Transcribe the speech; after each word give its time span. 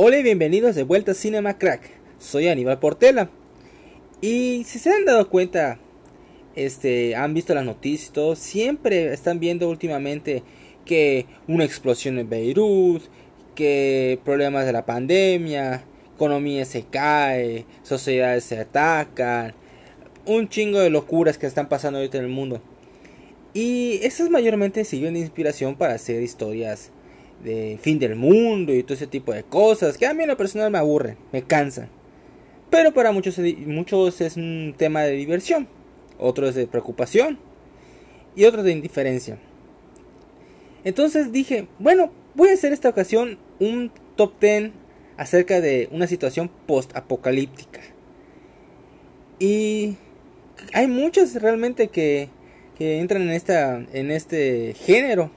Hola 0.00 0.16
y 0.16 0.22
bienvenidos 0.22 0.74
de 0.74 0.84
vuelta 0.84 1.12
a 1.12 1.14
Cinema 1.14 1.58
Crack. 1.58 1.90
Soy 2.18 2.48
Aníbal 2.48 2.78
Portela. 2.78 3.28
Y 4.20 4.64
si 4.64 4.78
se 4.78 4.90
han 4.90 5.04
dado 5.04 5.28
cuenta, 5.28 5.78
este, 6.56 7.14
han 7.14 7.34
visto 7.34 7.54
las 7.54 7.64
noticias 7.64 8.12
todo, 8.12 8.34
siempre 8.34 9.12
están 9.12 9.38
viendo 9.38 9.68
últimamente 9.68 10.42
que 10.84 11.26
una 11.46 11.64
explosión 11.64 12.18
en 12.18 12.28
Beirut, 12.28 13.02
que 13.54 14.18
problemas 14.24 14.66
de 14.66 14.72
la 14.72 14.84
pandemia, 14.86 15.84
economía 16.14 16.64
se 16.64 16.82
cae, 16.82 17.64
sociedades 17.84 18.42
se 18.42 18.58
atacan, 18.58 19.54
un 20.26 20.48
chingo 20.48 20.80
de 20.80 20.90
locuras 20.90 21.38
que 21.38 21.46
están 21.46 21.68
pasando 21.68 21.98
ahorita 21.98 22.18
en 22.18 22.24
el 22.24 22.30
mundo. 22.30 22.60
Y 23.54 24.00
esas 24.02 24.30
mayormente 24.30 24.84
sirven 24.84 25.14
de 25.14 25.20
inspiración 25.20 25.76
para 25.76 25.94
hacer 25.94 26.22
historias 26.22 26.90
de 27.44 27.78
fin 27.80 28.00
del 28.00 28.16
mundo 28.16 28.74
y 28.74 28.82
todo 28.82 28.94
ese 28.94 29.06
tipo 29.06 29.32
de 29.32 29.44
cosas 29.44 29.96
que 29.96 30.06
a 30.06 30.14
mí 30.14 30.24
en 30.24 30.28
lo 30.28 30.36
personal 30.36 30.72
me 30.72 30.78
aburren, 30.78 31.16
me 31.32 31.42
cansan. 31.42 31.97
Pero 32.70 32.92
para 32.92 33.12
muchos, 33.12 33.38
muchos 33.66 34.20
es 34.20 34.36
un 34.36 34.74
tema 34.76 35.02
de 35.02 35.12
diversión, 35.12 35.68
otros 36.18 36.54
de 36.54 36.66
preocupación 36.66 37.38
y 38.36 38.44
otros 38.44 38.64
de 38.64 38.72
indiferencia. 38.72 39.38
Entonces 40.84 41.32
dije, 41.32 41.66
bueno, 41.78 42.12
voy 42.34 42.50
a 42.50 42.54
hacer 42.54 42.72
esta 42.72 42.88
ocasión 42.88 43.38
un 43.58 43.90
top 44.16 44.32
10 44.40 44.70
acerca 45.16 45.60
de 45.60 45.88
una 45.90 46.06
situación 46.06 46.50
post-apocalíptica. 46.66 47.80
Y 49.38 49.96
hay 50.72 50.86
muchos 50.86 51.34
realmente 51.34 51.88
que, 51.88 52.28
que 52.76 53.00
entran 53.00 53.22
en, 53.22 53.30
esta, 53.30 53.84
en 53.92 54.10
este 54.10 54.74
género 54.74 55.30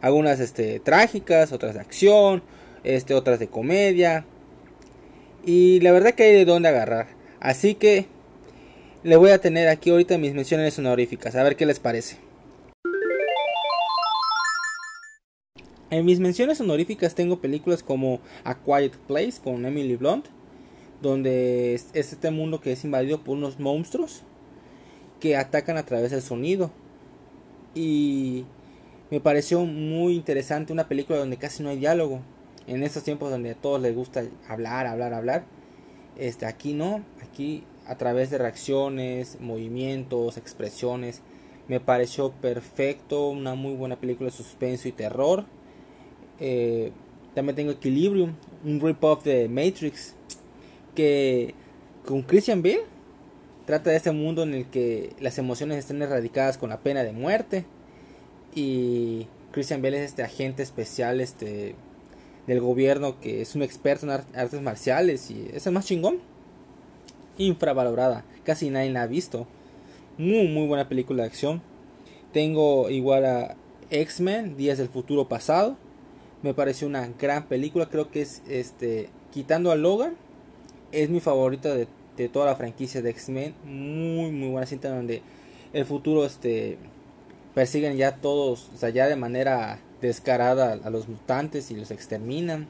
algunas 0.00 0.40
este, 0.40 0.80
trágicas, 0.80 1.52
otras 1.52 1.74
de 1.74 1.80
acción, 1.80 2.42
este, 2.84 3.14
otras 3.14 3.38
de 3.38 3.48
comedia. 3.48 4.26
Y 5.46 5.80
la 5.80 5.92
verdad 5.92 6.14
que 6.14 6.22
hay 6.22 6.32
de 6.32 6.44
dónde 6.44 6.68
agarrar. 6.68 7.08
Así 7.40 7.74
que 7.74 8.06
le 9.02 9.16
voy 9.16 9.30
a 9.30 9.40
tener 9.40 9.68
aquí 9.68 9.90
ahorita 9.90 10.16
mis 10.16 10.32
menciones 10.32 10.78
honoríficas. 10.78 11.36
A 11.36 11.42
ver 11.42 11.56
qué 11.56 11.66
les 11.66 11.80
parece. 11.80 12.16
En 15.90 16.06
mis 16.06 16.18
menciones 16.18 16.60
honoríficas 16.60 17.14
tengo 17.14 17.40
películas 17.40 17.82
como 17.82 18.20
A 18.42 18.56
Quiet 18.56 18.96
Place 19.06 19.34
con 19.42 19.66
Emily 19.66 19.96
Blunt. 19.96 20.26
Donde 21.02 21.74
es 21.74 21.88
este 21.92 22.30
mundo 22.30 22.62
que 22.62 22.72
es 22.72 22.84
invadido 22.84 23.22
por 23.22 23.36
unos 23.36 23.60
monstruos 23.60 24.22
que 25.20 25.36
atacan 25.36 25.76
a 25.76 25.84
través 25.84 26.12
del 26.12 26.22
sonido. 26.22 26.70
Y 27.74 28.46
me 29.10 29.20
pareció 29.20 29.66
muy 29.66 30.14
interesante 30.14 30.72
una 30.72 30.88
película 30.88 31.18
donde 31.18 31.36
casi 31.36 31.62
no 31.62 31.68
hay 31.68 31.78
diálogo. 31.78 32.22
En 32.66 32.82
estos 32.82 33.04
tiempos 33.04 33.30
donde 33.30 33.50
a 33.50 33.54
todos 33.54 33.80
les 33.80 33.94
gusta 33.94 34.24
hablar, 34.48 34.86
hablar, 34.86 35.12
hablar. 35.12 35.44
Este, 36.16 36.46
aquí 36.46 36.72
no, 36.72 37.04
aquí 37.22 37.64
a 37.86 37.96
través 37.96 38.30
de 38.30 38.38
reacciones, 38.38 39.38
movimientos, 39.40 40.36
expresiones. 40.36 41.20
Me 41.68 41.80
pareció 41.80 42.32
perfecto, 42.32 43.28
una 43.28 43.54
muy 43.54 43.74
buena 43.74 43.96
película 43.96 44.30
de 44.30 44.36
suspenso 44.36 44.88
y 44.88 44.92
terror. 44.92 45.44
Eh, 46.40 46.92
también 47.34 47.56
tengo 47.56 47.72
Equilibrium, 47.72 48.34
un 48.64 48.80
rip-off 48.80 49.24
de 49.24 49.48
Matrix, 49.48 50.14
que 50.94 51.54
con 52.04 52.22
Christian 52.22 52.62
Bale 52.62 52.84
trata 53.66 53.90
de 53.90 53.96
este 53.96 54.12
mundo 54.12 54.42
en 54.42 54.54
el 54.54 54.66
que 54.66 55.14
las 55.20 55.38
emociones 55.38 55.78
están 55.78 56.02
erradicadas 56.02 56.58
con 56.58 56.70
la 56.70 56.80
pena 56.80 57.02
de 57.02 57.12
muerte 57.12 57.64
y 58.54 59.26
Christian 59.52 59.82
Bale 59.82 59.98
es 59.98 60.10
este 60.10 60.22
agente 60.22 60.62
especial 60.62 61.20
este 61.20 61.74
del 62.46 62.60
gobierno 62.60 63.20
que 63.20 63.40
es 63.40 63.54
un 63.54 63.62
experto 63.62 64.06
en 64.06 64.12
artes 64.12 64.60
marciales 64.60 65.30
y 65.30 65.50
es 65.52 65.66
el 65.66 65.72
más 65.72 65.86
chingón. 65.86 66.18
Infravalorada, 67.38 68.24
casi 68.44 68.70
nadie 68.70 68.90
la 68.90 69.02
ha 69.02 69.06
visto. 69.06 69.46
Muy 70.18 70.48
muy 70.48 70.66
buena 70.66 70.88
película 70.88 71.22
de 71.22 71.28
acción. 71.28 71.62
Tengo 72.32 72.90
igual 72.90 73.24
a 73.24 73.56
X-Men, 73.90 74.56
Días 74.56 74.78
del 74.78 74.88
Futuro 74.88 75.28
Pasado. 75.28 75.76
Me 76.42 76.54
pareció 76.54 76.86
una 76.86 77.08
gran 77.18 77.46
película, 77.46 77.88
creo 77.88 78.10
que 78.10 78.22
es 78.22 78.42
este 78.48 79.08
quitando 79.32 79.72
a 79.72 79.76
Logan 79.76 80.16
es 80.92 81.10
mi 81.10 81.18
favorita 81.20 81.74
de, 81.74 81.88
de 82.16 82.28
toda 82.28 82.46
la 82.46 82.56
franquicia 82.56 83.02
de 83.02 83.10
X-Men. 83.10 83.54
Muy 83.64 84.30
muy 84.30 84.50
buena 84.50 84.66
cinta 84.66 84.90
donde 84.90 85.22
el 85.72 85.84
futuro 85.84 86.24
este 86.24 86.78
persiguen 87.54 87.96
ya 87.96 88.16
todos, 88.16 88.70
o 88.74 88.76
sea, 88.76 88.90
ya 88.90 89.06
de 89.06 89.16
manera 89.16 89.80
descarada 90.08 90.78
a 90.84 90.90
los 90.90 91.08
mutantes 91.08 91.70
y 91.70 91.76
los 91.76 91.90
exterminan 91.90 92.66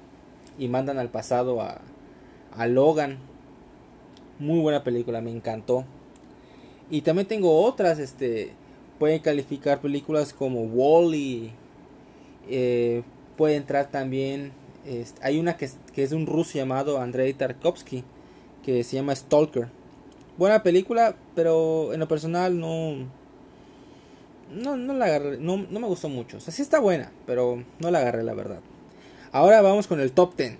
y 0.58 0.68
mandan 0.68 0.98
al 0.98 1.08
pasado 1.08 1.60
a, 1.60 1.80
a 2.56 2.66
Logan. 2.66 3.18
Muy 4.38 4.60
buena 4.60 4.84
película, 4.84 5.20
me 5.20 5.30
encantó. 5.30 5.84
Y 6.90 7.02
también 7.02 7.26
tengo 7.26 7.62
otras, 7.62 7.98
este, 7.98 8.52
pueden 8.98 9.20
calificar 9.20 9.80
películas 9.80 10.32
como 10.32 10.62
Wally, 10.62 11.50
eh, 12.48 13.02
puede 13.36 13.56
entrar 13.56 13.90
también, 13.90 14.52
este, 14.86 15.20
hay 15.24 15.38
una 15.38 15.56
que, 15.56 15.68
que, 15.92 16.02
es 16.02 16.12
un 16.12 16.26
ruso 16.26 16.58
llamado 16.58 17.00
Andrei 17.00 17.32
Tarkovsky, 17.32 18.04
que 18.62 18.84
se 18.84 18.96
llama 18.96 19.14
Stalker. 19.14 19.68
Buena 20.36 20.62
película, 20.62 21.16
pero 21.34 21.92
en 21.92 22.00
lo 22.00 22.08
personal 22.08 22.58
no, 22.58 23.06
no, 24.50 24.76
no 24.76 24.94
la 24.94 25.06
agarré, 25.06 25.38
no, 25.38 25.66
no 25.68 25.80
me 25.80 25.86
gustó 25.86 26.08
mucho. 26.08 26.38
O 26.38 26.40
sea, 26.40 26.52
sí 26.52 26.62
está 26.62 26.80
buena, 26.80 27.12
pero 27.26 27.62
no 27.78 27.90
la 27.90 28.00
agarré 28.00 28.22
la 28.22 28.34
verdad. 28.34 28.60
Ahora 29.32 29.62
vamos 29.62 29.86
con 29.86 30.00
el 30.00 30.12
top 30.12 30.36
10. 30.36 30.58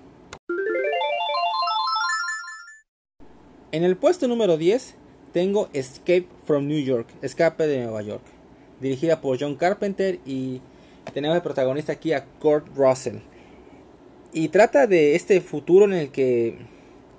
En 3.72 3.84
el 3.84 3.96
puesto 3.96 4.28
número 4.28 4.56
10 4.56 4.94
tengo 5.32 5.68
Escape 5.72 6.28
from 6.46 6.68
New 6.68 6.82
York, 6.82 7.08
Escape 7.22 7.66
de 7.66 7.82
Nueva 7.82 8.02
York, 8.02 8.22
dirigida 8.80 9.20
por 9.20 9.38
John 9.40 9.56
Carpenter 9.56 10.20
y 10.24 10.60
tenemos 11.12 11.34
de 11.34 11.40
protagonista 11.40 11.92
aquí 11.92 12.12
a 12.12 12.24
Kurt 12.24 12.68
Russell. 12.76 13.18
Y 14.32 14.48
trata 14.48 14.86
de 14.86 15.14
este 15.14 15.40
futuro 15.40 15.84
en 15.86 15.92
el 15.92 16.10
que 16.10 16.58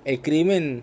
el 0.04 0.20
crimen 0.22 0.82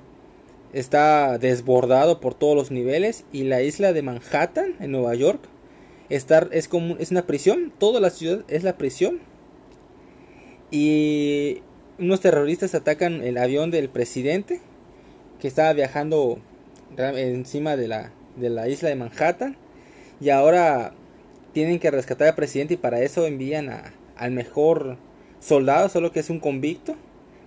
está 0.74 1.38
desbordado 1.38 2.20
por 2.20 2.34
todos 2.34 2.56
los 2.56 2.72
niveles 2.72 3.26
y 3.32 3.44
la 3.44 3.62
isla 3.62 3.94
de 3.94 4.02
Manhattan 4.02 4.76
en 4.80 4.92
Nueva 4.92 5.16
York 5.16 5.42
Estar, 6.10 6.50
es, 6.52 6.68
como, 6.68 6.98
es 6.98 7.12
una 7.12 7.26
prisión, 7.26 7.72
toda 7.78 8.00
la 8.00 8.10
ciudad 8.10 8.44
es 8.48 8.64
la 8.64 8.78
prisión. 8.78 9.20
Y 10.72 11.62
unos 12.00 12.22
terroristas 12.22 12.76
atacan 12.76 13.22
el 13.22 13.38
avión 13.38 13.72
del 13.72 13.90
presidente 13.90 14.62
que 15.40 15.48
estaba 15.48 15.74
viajando 15.74 16.40
encima 16.98 17.76
de 17.76 17.88
la, 17.88 18.12
de 18.36 18.50
la 18.50 18.68
isla 18.68 18.90
de 18.90 18.96
Manhattan. 18.96 19.58
Y 20.20 20.30
ahora 20.30 20.94
tienen 21.54 21.80
que 21.80 21.92
rescatar 21.92 22.30
al 22.30 22.36
presidente 22.36 22.76
y 22.76 22.78
para 22.78 23.02
eso 23.02 23.26
envían 23.26 23.70
a, 23.70 23.94
al 24.16 24.32
mejor 24.32 24.98
soldado, 25.40 25.90
solo 25.90 26.12
que 26.12 26.20
es 26.20 26.30
un 26.30 26.40
convicto, 26.40 26.96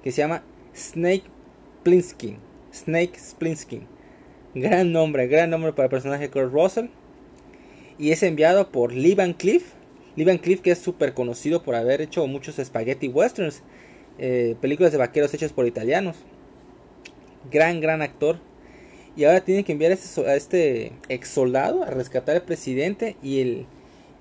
que 0.02 0.12
se 0.12 0.22
llama 0.22 0.42
Snake 0.74 1.24
Plinskin. 1.82 2.38
Snake 2.72 3.18
Plinskin. 3.38 3.86
Gran 4.54 4.92
nombre, 4.92 5.26
gran 5.26 5.50
nombre 5.50 5.72
para 5.72 5.86
el 5.86 5.90
personaje 5.90 6.30
Kurt 6.30 6.52
Russell 6.52 6.86
y 7.98 8.10
es 8.10 8.22
enviado 8.22 8.70
por 8.70 8.92
Lee 8.92 9.14
Van 9.14 9.32
Cleef. 9.32 9.72
Lee 10.16 10.24
Van 10.24 10.38
Cleef 10.38 10.60
que 10.60 10.70
es 10.70 10.78
súper 10.78 11.14
conocido 11.14 11.62
por 11.62 11.74
haber 11.74 12.00
hecho 12.00 12.26
muchos 12.26 12.56
spaghetti 12.56 13.08
westerns, 13.08 13.62
eh, 14.18 14.56
películas 14.60 14.92
de 14.92 14.98
vaqueros 14.98 15.32
hechas 15.34 15.52
por 15.52 15.66
italianos. 15.66 16.16
Gran, 17.50 17.80
gran 17.80 18.02
actor. 18.02 18.38
Y 19.16 19.24
ahora 19.24 19.40
tiene 19.40 19.64
que 19.64 19.72
enviar 19.72 19.92
a 19.92 19.94
este, 19.94 20.20
a 20.28 20.36
este 20.36 20.92
ex 21.08 21.28
soldado 21.28 21.82
a 21.82 21.90
rescatar 21.90 22.36
al 22.36 22.42
presidente 22.42 23.16
y, 23.22 23.40
el, 23.40 23.66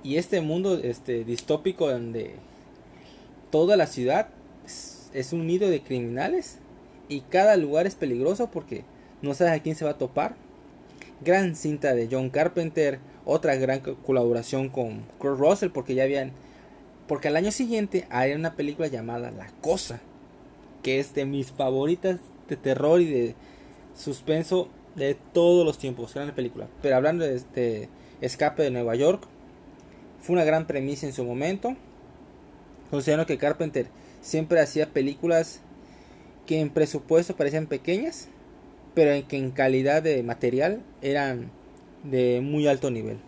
y 0.03 0.17
este 0.17 0.39
mundo 0.39 0.79
este, 0.81 1.25
distópico 1.25 1.89
donde 1.89 2.31
toda 3.51 3.75
la 3.75 3.87
ciudad 3.87 4.29
es 5.13 5.33
un 5.33 5.47
nido 5.47 5.69
de 5.69 5.81
criminales 5.81 6.59
y 7.07 7.21
cada 7.21 7.57
lugar 7.57 7.87
es 7.87 7.95
peligroso 7.95 8.49
porque 8.51 8.83
no 9.21 9.33
sabes 9.33 9.53
a 9.53 9.59
quién 9.61 9.75
se 9.75 9.85
va 9.85 9.91
a 9.91 9.97
topar. 9.97 10.35
Gran 11.21 11.55
cinta 11.55 11.95
de 11.95 12.07
John 12.11 12.29
Carpenter, 12.29 12.99
otra 13.25 13.55
gran 13.55 13.79
colaboración 13.79 14.69
con 14.69 15.01
Kurt 15.17 15.39
Russell 15.39 15.69
porque 15.69 15.95
ya 15.95 16.03
habían 16.03 16.31
porque 17.07 17.27
al 17.27 17.35
año 17.35 17.51
siguiente 17.51 18.07
hay 18.09 18.33
una 18.33 18.55
película 18.55 18.87
llamada 18.87 19.31
La 19.31 19.47
Cosa 19.61 19.99
que 20.81 20.99
es 20.99 21.13
de 21.15 21.25
mis 21.25 21.51
favoritas 21.51 22.19
de 22.47 22.55
terror 22.57 23.01
y 23.01 23.05
de 23.05 23.35
suspenso 23.95 24.69
de 24.95 25.15
todos 25.33 25.65
los 25.65 25.77
tiempos, 25.77 26.13
gran 26.13 26.33
película. 26.35 26.67
Pero 26.81 26.95
hablando 26.95 27.25
de 27.25 27.35
este 27.35 27.89
Escape 28.21 28.63
de 28.63 28.71
Nueva 28.71 28.95
York, 28.95 29.23
fue 30.19 30.33
una 30.35 30.43
gran 30.43 30.67
premisa 30.67 31.05
en 31.05 31.13
su 31.13 31.23
momento. 31.23 31.75
Considerando 32.91 33.25
que 33.25 33.37
Carpenter 33.37 33.87
siempre 34.21 34.59
hacía 34.61 34.91
películas 34.91 35.61
que 36.45 36.59
en 36.59 36.69
presupuesto 36.69 37.35
parecían 37.35 37.67
pequeñas, 37.67 38.27
pero 38.93 39.27
que 39.27 39.37
en 39.37 39.51
calidad 39.51 40.03
de 40.03 40.21
material 40.23 40.83
eran 41.01 41.49
de 42.09 42.41
muy 42.41 42.67
alto 42.67 42.91
nivel. 42.91 43.19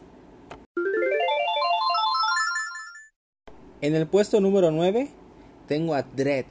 En 3.81 3.95
el 3.95 4.07
puesto 4.07 4.41
número 4.41 4.71
9 4.71 5.09
tengo 5.67 5.93
a 5.93 6.01
Dread. 6.03 6.45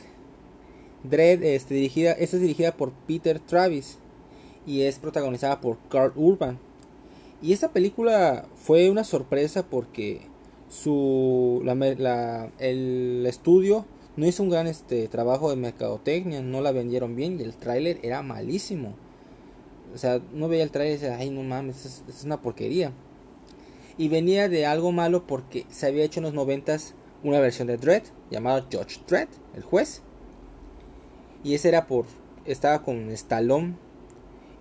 Dread 1.02 1.42
este, 1.42 1.74
dirigida, 1.74 2.12
esta 2.12 2.36
es 2.36 2.42
dirigida 2.42 2.76
por 2.76 2.92
Peter 3.06 3.40
Travis 3.40 3.98
y 4.66 4.82
es 4.82 4.98
protagonizada 4.98 5.60
por 5.60 5.78
Carl 5.88 6.12
Urban. 6.14 6.58
Y 7.42 7.52
esta 7.52 7.72
película 7.72 8.46
fue 8.56 8.90
una 8.90 9.04
sorpresa 9.04 9.68
porque 9.68 10.22
su, 10.68 11.62
el 12.58 13.26
estudio 13.26 13.86
no 14.16 14.26
hizo 14.26 14.42
un 14.42 14.50
gran 14.50 14.66
este, 14.66 15.08
trabajo 15.08 15.50
de 15.50 15.56
mercadotecnia, 15.56 16.42
no 16.42 16.60
la 16.60 16.72
vendieron 16.72 17.14
bien 17.14 17.38
y 17.38 17.42
el 17.42 17.56
tráiler 17.56 17.98
era 18.02 18.22
malísimo. 18.22 18.94
O 19.94 19.98
sea, 19.98 20.20
no 20.32 20.48
veía 20.48 20.62
el 20.62 20.70
tráiler 20.70 20.98
y 20.98 21.00
decía, 21.00 21.16
ay 21.18 21.30
no 21.30 21.42
mames, 21.42 22.02
es, 22.08 22.24
una 22.24 22.40
porquería. 22.40 22.92
Y 23.98 24.08
venía 24.08 24.48
de 24.48 24.66
algo 24.66 24.92
malo 24.92 25.26
porque 25.26 25.64
se 25.70 25.86
había 25.86 26.04
hecho 26.04 26.20
en 26.20 26.24
los 26.24 26.34
noventas 26.34 26.94
una 27.22 27.40
versión 27.40 27.66
de 27.66 27.78
Dredd 27.78 28.04
llamada 28.30 28.66
Judge 28.70 29.00
Dredd, 29.08 29.28
el 29.54 29.62
juez. 29.62 30.02
Y 31.42 31.54
ese 31.54 31.68
era 31.68 31.86
por. 31.86 32.06
Estaba 32.44 32.82
con 32.82 33.10
Stallone. 33.10 33.76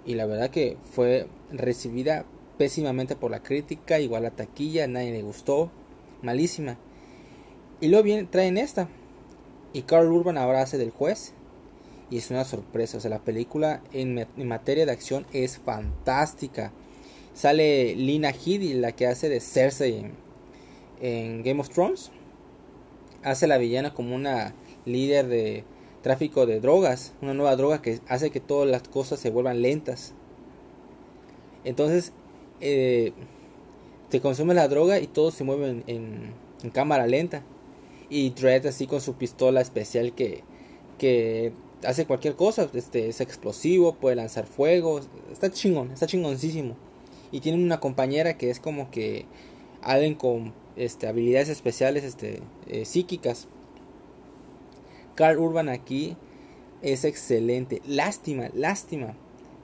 Y 0.06 0.16
la 0.16 0.26
verdad 0.26 0.50
que 0.50 0.78
fue 0.92 1.28
recibida 1.52 2.26
pésimamente 2.58 3.16
por 3.16 3.32
la 3.32 3.44
crítica. 3.44 4.00
Igual 4.00 4.24
la 4.24 4.32
taquilla, 4.32 4.88
nadie 4.88 5.12
le 5.12 5.22
gustó. 5.22 5.72
Malísima. 6.22 6.78
Y 7.82 7.90
luego 7.90 8.04
viene, 8.04 8.24
traen 8.24 8.58
esta. 8.58 8.88
Y 9.74 9.82
Carl 9.82 10.12
Urban 10.12 10.38
ahora 10.38 10.62
hace 10.62 10.78
del 10.78 10.92
juez. 10.92 11.35
Y 12.10 12.18
es 12.18 12.30
una 12.32 12.46
sorpresa. 12.46 12.98
O 12.98 13.02
sea, 13.02 13.10
la 13.10 13.24
película 13.24 13.82
en, 13.94 14.28
materia 14.38 14.86
de 14.86 14.92
acción 14.92 15.26
es 15.34 15.58
fantástica. 15.58 16.72
Sale 17.34 17.96
Lina 17.96 18.30
Headey, 18.30 18.74
la 18.76 18.94
que 18.94 19.08
hace 19.08 19.30
de 19.30 19.40
Cersei 19.40 20.12
en 21.02 21.44
Game 21.44 21.60
of 21.60 21.70
Thrones 21.70 22.12
hace 23.26 23.46
a 23.46 23.48
la 23.48 23.58
villana 23.58 23.94
como 23.94 24.16
una 24.16 24.54
líder 24.86 25.28
de 25.28 25.64
tráfico 26.04 26.46
de 26.46 26.62
drogas, 26.62 27.14
una 27.22 27.34
nueva 27.34 27.56
droga 27.56 27.82
que 27.82 28.00
hace 28.08 28.30
que 28.30 28.40
todas 28.40 28.70
las 28.70 28.88
cosas 28.88 29.20
se 29.20 29.32
vuelvan 29.32 29.64
lentas. 29.64 30.14
Entonces, 31.64 32.14
eh, 32.62 33.12
te 34.10 34.22
consume 34.22 34.54
la 34.54 34.68
droga 34.68 35.00
y 35.00 35.08
todo 35.08 35.32
se 35.32 35.44
mueve 35.44 35.84
en, 35.88 36.34
cámara 36.72 37.08
lenta. 37.08 37.44
Y 38.10 38.30
Dredd 38.30 38.68
así 38.68 38.86
con 38.86 39.02
su 39.02 39.16
pistola 39.16 39.62
especial 39.62 40.14
que, 40.14 40.44
que 41.00 41.52
hace 41.86 42.06
cualquier 42.06 42.36
cosa, 42.36 42.70
este, 42.74 43.10
es 43.10 43.22
explosivo, 43.22 43.96
puede 43.96 44.16
lanzar 44.16 44.46
fuego, 44.46 45.02
está 45.32 45.52
chingón, 45.52 45.92
está 45.92 46.08
chingoncísimo. 46.08 46.76
Y 47.32 47.42
tiene 47.42 47.64
una 47.64 47.80
compañera 47.80 48.38
que 48.38 48.50
es 48.50 48.60
como 48.60 48.92
que 48.92 49.26
alguien 49.82 50.16
con 50.16 50.54
este, 50.76 51.08
habilidades 51.08 51.50
especiales 51.50 52.04
este, 52.04 52.42
eh, 52.68 52.86
psíquicas. 52.86 53.48
Carl 55.16 55.40
Urban 55.40 55.70
aquí 55.70 56.18
es 56.82 57.06
excelente. 57.06 57.82
Lástima, 57.88 58.50
lástima 58.54 59.16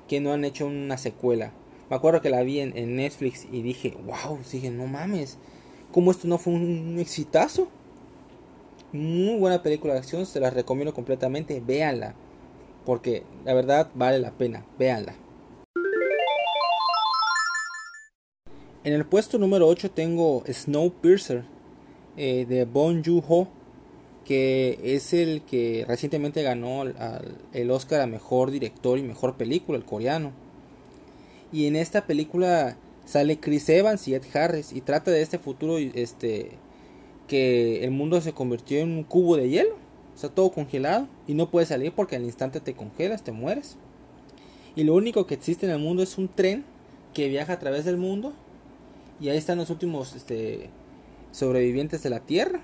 que 0.07 0.19
no 0.19 0.33
han 0.33 0.45
hecho 0.45 0.65
una 0.65 0.97
secuela. 0.97 1.51
Me 1.89 1.95
acuerdo 1.95 2.21
que 2.21 2.29
la 2.29 2.41
vi 2.41 2.59
en, 2.59 2.95
Netflix 2.95 3.45
y 3.51 3.61
dije, 3.61 3.97
wow, 4.05 4.39
dije, 4.49 4.69
no 4.71 4.87
mames, 4.87 5.37
¿cómo 5.91 6.11
esto 6.11 6.27
no 6.27 6.37
fue 6.37 6.53
un, 6.53 6.97
exitazo? 6.99 7.67
Muy 8.93 9.39
buena 9.39 9.63
película 9.63 9.93
de 9.93 9.99
acción, 9.99 10.25
se 10.25 10.41
la 10.41 10.49
recomiendo 10.49 10.93
completamente, 10.93 11.61
véanla. 11.65 12.13
Porque 12.85 13.23
la 13.45 13.53
verdad 13.53 13.89
vale 13.95 14.19
la 14.19 14.31
pena, 14.31 14.65
véanla. 14.77 15.15
En 18.83 18.93
el 18.93 19.05
puesto 19.05 19.37
número 19.37 19.67
8 19.67 19.91
tengo 19.91 20.43
Snowpiercer 20.51 21.45
eh, 22.17 22.45
de 22.49 22.65
Bon 22.65 23.01
Joon-ho, 23.03 23.47
que 24.25 24.77
es 24.83 25.13
el 25.13 25.43
que 25.43 25.85
recientemente 25.87 26.43
ganó 26.43 26.83
el 27.53 27.71
Oscar 27.71 28.01
a 28.01 28.07
Mejor 28.07 28.51
Director 28.51 28.99
y 28.99 29.03
Mejor 29.03 29.37
Película, 29.37 29.77
el 29.77 29.85
coreano. 29.85 30.33
Y 31.53 31.67
en 31.67 31.77
esta 31.77 32.07
película 32.07 32.75
sale 33.05 33.39
Chris 33.39 33.69
Evans 33.69 34.07
y 34.07 34.15
Ed 34.15 34.23
Harris 34.33 34.73
y 34.73 34.81
trata 34.81 35.11
de 35.11 35.21
este 35.21 35.39
futuro 35.39 35.77
este 35.77 36.57
que 37.31 37.85
el 37.85 37.91
mundo 37.91 38.19
se 38.19 38.33
convirtió 38.33 38.79
en 38.79 38.91
un 38.91 39.03
cubo 39.05 39.37
de 39.37 39.47
hielo, 39.47 39.77
está 40.13 40.27
todo 40.27 40.51
congelado 40.51 41.07
y 41.29 41.33
no 41.33 41.49
puedes 41.49 41.69
salir 41.69 41.93
porque 41.93 42.17
al 42.17 42.25
instante 42.25 42.59
te 42.59 42.73
congelas, 42.73 43.23
te 43.23 43.31
mueres. 43.31 43.77
Y 44.75 44.83
lo 44.83 44.95
único 44.95 45.25
que 45.25 45.35
existe 45.35 45.65
en 45.65 45.71
el 45.71 45.79
mundo 45.79 46.03
es 46.03 46.17
un 46.17 46.27
tren 46.27 46.65
que 47.13 47.29
viaja 47.29 47.53
a 47.53 47.59
través 47.59 47.85
del 47.85 47.95
mundo 47.95 48.33
y 49.21 49.29
ahí 49.29 49.37
están 49.37 49.59
los 49.59 49.69
últimos 49.69 50.13
este, 50.13 50.71
sobrevivientes 51.31 52.03
de 52.03 52.09
la 52.09 52.19
Tierra. 52.19 52.59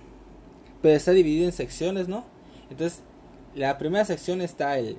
Pero 0.81 0.97
está 0.97 1.11
dividido 1.11 1.45
en 1.45 1.53
secciones, 1.53 2.09
¿no? 2.09 2.25
Entonces, 2.69 3.03
la 3.55 3.77
primera 3.77 4.03
sección 4.03 4.41
está 4.41 4.77
el, 4.77 4.97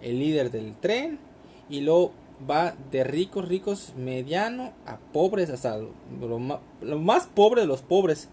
el, 0.00 0.18
líder 0.20 0.52
del 0.52 0.76
tren. 0.76 1.18
Y 1.68 1.80
luego 1.80 2.12
va 2.48 2.76
de 2.92 3.02
ricos, 3.02 3.48
ricos, 3.48 3.94
mediano 3.96 4.74
a 4.86 4.98
pobres, 5.12 5.50
hasta 5.50 5.76
lo, 5.76 6.38
más 6.38 7.26
pobre 7.26 7.62
de 7.62 7.66
los 7.66 7.82
pobres. 7.82 8.28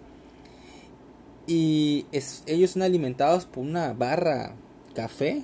Y 1.47 2.05
ellos 2.45 2.71
son 2.71 2.81
alimentados 2.81 3.45
por 3.45 3.63
una 3.63 3.93
barra 3.93 4.53
café. 4.93 5.43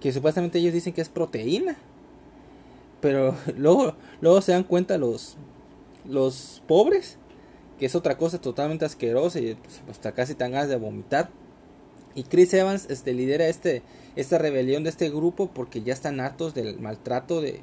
Que 0.00 0.12
supuestamente 0.12 0.58
ellos 0.58 0.74
dicen 0.74 0.92
que 0.92 1.00
es 1.00 1.08
proteína. 1.08 1.76
Pero 3.00 3.36
luego, 3.56 3.94
luego 4.20 4.42
se 4.42 4.52
dan 4.52 4.64
cuenta 4.64 4.98
los, 4.98 5.36
los 6.08 6.62
pobres, 6.66 7.16
que 7.78 7.86
es 7.86 7.94
otra 7.94 8.18
cosa 8.18 8.40
totalmente 8.40 8.84
asquerosa 8.84 9.38
y 9.38 9.54
pues, 9.54 9.82
hasta 9.88 10.12
casi 10.12 10.34
tan 10.34 10.52
ganas 10.52 10.68
de 10.68 10.76
vomitar. 10.76 11.30
Y 12.14 12.24
Chris 12.24 12.54
Evans 12.54 12.86
este, 12.90 13.12
lidera 13.12 13.46
este, 13.48 13.82
esta 14.16 14.38
rebelión 14.38 14.84
de 14.84 14.90
este 14.90 15.10
grupo 15.10 15.50
porque 15.52 15.82
ya 15.82 15.92
están 15.92 16.20
hartos 16.20 16.54
del 16.54 16.78
maltrato 16.78 17.40
de, 17.40 17.60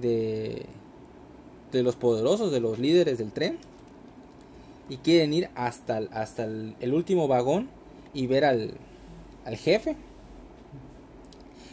de, 0.00 0.66
de 1.70 1.82
los 1.82 1.96
poderosos, 1.96 2.50
de 2.52 2.60
los 2.60 2.78
líderes 2.78 3.18
del 3.18 3.32
tren. 3.32 3.58
Y 4.92 4.98
quieren 4.98 5.32
ir 5.32 5.48
hasta, 5.54 6.02
hasta 6.12 6.44
el, 6.44 6.92
último 6.92 7.28
vagón 7.28 7.68
y 8.12 8.26
ver 8.26 8.44
al, 8.44 8.74
al 9.44 9.56
jefe. 9.56 9.96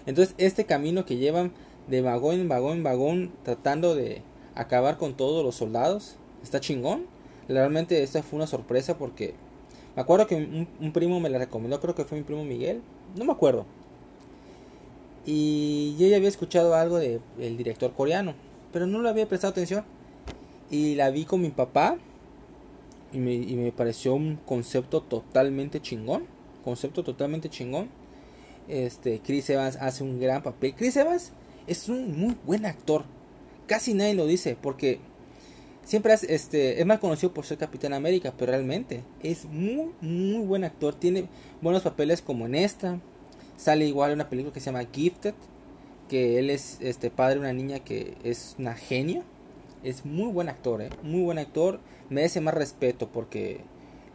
Entonces 0.05 0.35
este 0.37 0.65
camino 0.65 1.05
que 1.05 1.17
llevan 1.17 1.51
de 1.87 2.01
vagón 2.01 2.39
en 2.39 2.47
vagón 2.47 2.77
en 2.77 2.83
vagón 2.83 3.31
tratando 3.43 3.95
de, 3.95 4.21
acabar 4.59 4.97
con 4.97 5.15
todos 5.15 5.43
los 5.43 5.55
soldados. 5.55 6.15
Está 6.43 6.59
chingón. 6.59 7.05
Realmente 7.47 8.03
esta 8.03 8.21
fue 8.21 8.37
una 8.37 8.47
sorpresa 8.47 8.97
porque 8.97 9.33
me 9.95 10.01
acuerdo 10.01 10.27
que 10.27 10.35
un, 10.35 10.91
primo 10.91 11.19
me 11.19 11.29
la 11.29 11.39
recomendó, 11.39 11.79
creo 11.79 11.95
que 11.95 12.03
fue 12.03 12.17
mi 12.17 12.23
primo 12.23 12.43
Miguel, 12.43 12.81
no 13.15 13.25
me 13.25 13.31
acuerdo. 13.31 13.65
Y 15.25 15.95
yo 15.97 16.07
ya 16.07 16.17
había 16.17 16.29
escuchado 16.29 16.75
algo 16.75 16.97
del 16.99 17.57
director 17.57 17.93
coreano, 17.93 18.33
pero 18.71 18.85
no 18.85 19.01
le 19.01 19.09
había 19.09 19.27
prestado 19.27 19.51
atención. 19.51 19.83
Y 20.69 20.95
la 20.95 21.09
vi 21.09 21.25
con 21.25 21.41
mi 21.41 21.49
papá 21.49 21.97
y 23.11 23.17
me, 23.17 23.33
y 23.33 23.55
me 23.55 23.71
pareció 23.71 24.13
un 24.15 24.37
concepto 24.45 25.01
totalmente 25.01 25.81
chingón. 25.81 26.25
Concepto 26.63 27.03
totalmente 27.03 27.49
chingón. 27.49 27.89
Este, 28.67 29.19
Chris 29.19 29.49
Evans 29.49 29.77
hace 29.77 30.03
un 30.03 30.19
gran 30.19 30.43
papel. 30.43 30.75
Chris 30.75 30.95
Evans 30.97 31.31
es 31.67 31.89
un 31.89 32.19
muy 32.19 32.35
buen 32.45 32.65
actor 32.65 33.05
casi 33.69 33.93
nadie 33.93 34.15
lo 34.15 34.25
dice 34.25 34.57
porque 34.59 34.99
siempre 35.85 36.13
es, 36.13 36.23
este, 36.23 36.81
es 36.81 36.85
más 36.85 36.99
conocido 36.99 37.33
por 37.33 37.45
ser 37.45 37.59
Capitán 37.59 37.93
América, 37.93 38.33
pero 38.37 38.51
realmente 38.51 39.03
es 39.21 39.45
muy, 39.45 39.91
muy 40.01 40.45
buen 40.45 40.65
actor. 40.65 40.95
Tiene 40.95 41.29
buenos 41.61 41.83
papeles 41.83 42.21
como 42.21 42.47
en 42.47 42.55
esta. 42.55 42.99
Sale 43.55 43.85
igual 43.85 44.13
una 44.13 44.29
película 44.29 44.53
que 44.53 44.59
se 44.59 44.65
llama 44.65 44.87
Gifted, 44.91 45.35
que 46.09 46.39
él 46.39 46.49
es 46.49 46.77
este 46.81 47.11
padre 47.11 47.35
de 47.35 47.41
una 47.41 47.53
niña 47.53 47.79
que 47.79 48.17
es 48.23 48.55
una 48.57 48.73
genio. 48.73 49.23
Es 49.83 50.05
muy 50.05 50.31
buen 50.31 50.49
actor, 50.49 50.81
¿eh? 50.81 50.89
muy 51.03 51.21
buen 51.21 51.37
actor. 51.37 51.79
Merece 52.09 52.41
más 52.41 52.53
respeto 52.53 53.09
porque 53.11 53.61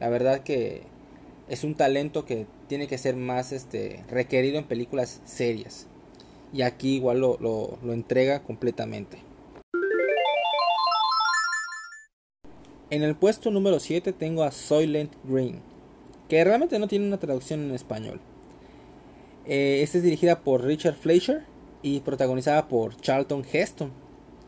la 0.00 0.08
verdad 0.08 0.40
que 0.40 0.82
es 1.48 1.64
un 1.64 1.74
talento 1.74 2.24
que 2.24 2.46
tiene 2.68 2.88
que 2.88 2.98
ser 2.98 3.16
más 3.16 3.52
este, 3.52 4.04
requerido 4.08 4.58
en 4.58 4.64
películas 4.64 5.20
serias. 5.24 5.86
Y 6.52 6.62
aquí 6.62 6.96
igual 6.96 7.20
lo, 7.20 7.38
lo 7.40 7.92
entrega 7.92 8.42
completamente. 8.42 9.18
En 12.90 13.02
el 13.02 13.16
puesto 13.16 13.50
número 13.50 13.80
7 13.80 14.12
tengo 14.12 14.44
a 14.44 14.52
Soylent 14.52 15.12
Green, 15.24 15.62
que 16.28 16.44
realmente 16.44 16.78
no 16.78 16.86
tiene 16.86 17.06
una 17.06 17.18
traducción 17.18 17.60
en 17.64 17.74
español. 17.74 18.20
Eh, 19.46 19.80
esta 19.82 19.98
es 19.98 20.04
dirigida 20.04 20.40
por 20.40 20.62
Richard 20.62 20.94
Fleischer 20.94 21.44
y 21.82 22.00
protagonizada 22.00 22.68
por 22.68 22.96
Charlton 22.96 23.44
Heston, 23.50 23.90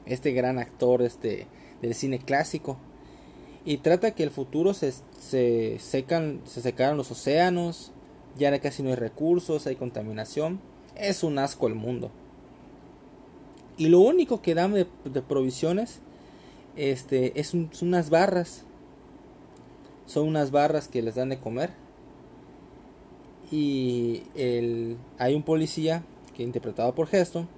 este 0.06 0.32
gran 0.32 0.58
actor 0.58 1.02
este, 1.02 1.46
del 1.82 1.94
cine 1.94 2.18
clásico. 2.18 2.78
Y 3.64 3.78
trata 3.78 4.12
que 4.12 4.22
el 4.22 4.30
futuro 4.30 4.74
se, 4.74 4.92
se 5.18 5.78
secan, 5.80 6.40
se 6.44 6.62
secaron 6.62 6.96
los 6.96 7.10
océanos, 7.10 7.92
ya 8.38 8.58
casi 8.60 8.82
no 8.82 8.90
hay 8.90 8.94
recursos, 8.96 9.66
hay 9.66 9.76
contaminación. 9.76 10.60
Es 10.94 11.22
un 11.22 11.38
asco 11.38 11.66
el 11.66 11.74
mundo. 11.74 12.10
Y 13.76 13.88
lo 13.88 14.00
único 14.00 14.40
que 14.40 14.54
dan 14.54 14.72
de, 14.72 14.86
provisiones 15.22 16.00
este, 16.76 17.38
es 17.38 17.48
son 17.48 17.70
unas 17.82 18.10
barras. 18.10 18.64
Son 20.06 20.26
unas 20.26 20.50
barras 20.50 20.88
que 20.88 21.02
les 21.02 21.16
dan 21.16 21.28
de 21.28 21.38
comer. 21.38 21.70
Y 23.50 24.22
el, 24.34 24.96
hay 25.18 25.34
un 25.34 25.42
policía, 25.42 26.02
que 26.34 26.42
interpretado 26.42 26.94
por 26.94 27.08
Heston, 27.12 27.48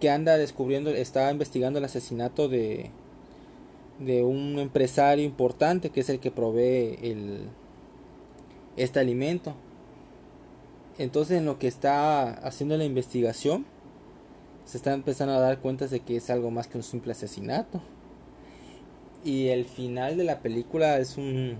que 0.00 0.10
anda 0.10 0.36
descubriendo, 0.36 0.90
está 0.90 1.30
investigando 1.30 1.78
el 1.78 1.84
asesinato 1.84 2.48
de, 2.48 2.90
de 3.98 4.22
un 4.22 4.58
empresario 4.58 5.24
importante 5.24 5.90
que 5.90 6.00
es 6.00 6.08
el 6.08 6.20
que 6.20 6.30
provee 6.30 6.98
el, 7.02 7.48
este 8.76 9.00
alimento. 9.00 9.54
Entonces 10.98 11.38
en 11.38 11.44
lo 11.44 11.58
que 11.58 11.68
está 11.68 12.30
haciendo 12.46 12.76
la 12.76 12.84
investigación, 12.84 13.66
se 14.64 14.76
está 14.76 14.92
empezando 14.92 15.34
a 15.34 15.40
dar 15.40 15.60
cuenta 15.60 15.86
de 15.86 16.00
que 16.00 16.16
es 16.16 16.28
algo 16.30 16.50
más 16.50 16.66
que 16.66 16.76
un 16.76 16.84
simple 16.84 17.12
asesinato. 17.12 17.80
Y 19.24 19.48
el 19.48 19.64
final 19.64 20.16
de 20.16 20.24
la 20.24 20.40
película 20.40 20.98
es 20.98 21.16
un... 21.16 21.56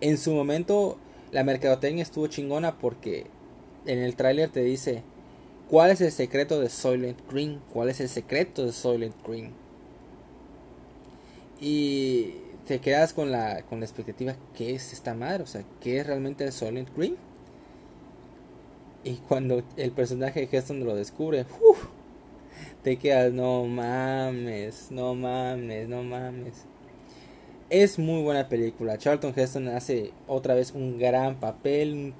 En 0.00 0.18
su 0.18 0.32
momento 0.32 0.98
la 1.32 1.44
mercadotecnia 1.44 2.02
estuvo 2.02 2.26
chingona 2.28 2.78
porque 2.78 3.26
en 3.86 3.98
el 3.98 4.16
tráiler 4.16 4.50
te 4.50 4.62
dice 4.62 5.02
cuál 5.70 5.90
es 5.90 6.00
el 6.00 6.12
secreto 6.12 6.60
de 6.60 6.68
Soylent 6.68 7.18
Green, 7.30 7.60
cuál 7.72 7.88
es 7.88 8.00
el 8.00 8.08
secreto 8.08 8.64
de 8.64 8.72
Soylent 8.72 9.14
Green. 9.26 9.52
Y 11.60 12.34
te 12.66 12.80
quedas 12.80 13.12
con 13.12 13.30
la, 13.30 13.62
con 13.62 13.80
la 13.80 13.86
expectativa, 13.86 14.36
¿qué 14.54 14.74
es 14.74 14.92
esta 14.92 15.14
madre? 15.14 15.42
O 15.42 15.46
sea, 15.46 15.64
¿qué 15.80 15.98
es 15.98 16.06
realmente 16.06 16.44
el 16.44 16.52
Soylent 16.52 16.94
Green? 16.96 17.16
Y 19.04 19.14
cuando 19.28 19.62
el 19.76 19.92
personaje 19.92 20.46
de 20.46 20.56
Heston 20.56 20.84
lo 20.84 20.96
descubre, 20.96 21.46
te 22.82 22.96
quedas, 22.96 23.32
no 23.32 23.64
mames, 23.64 24.90
no 24.90 25.14
mames, 25.14 25.88
no 25.88 26.02
mames. 26.02 26.64
Es 27.70 27.98
muy 27.98 28.22
buena 28.22 28.48
película. 28.48 28.98
Charlton 28.98 29.32
Heston 29.34 29.68
hace 29.68 30.12
otra 30.26 30.54
vez 30.54 30.72
un 30.72 30.98
gran 30.98 31.40
papel, 31.40 32.14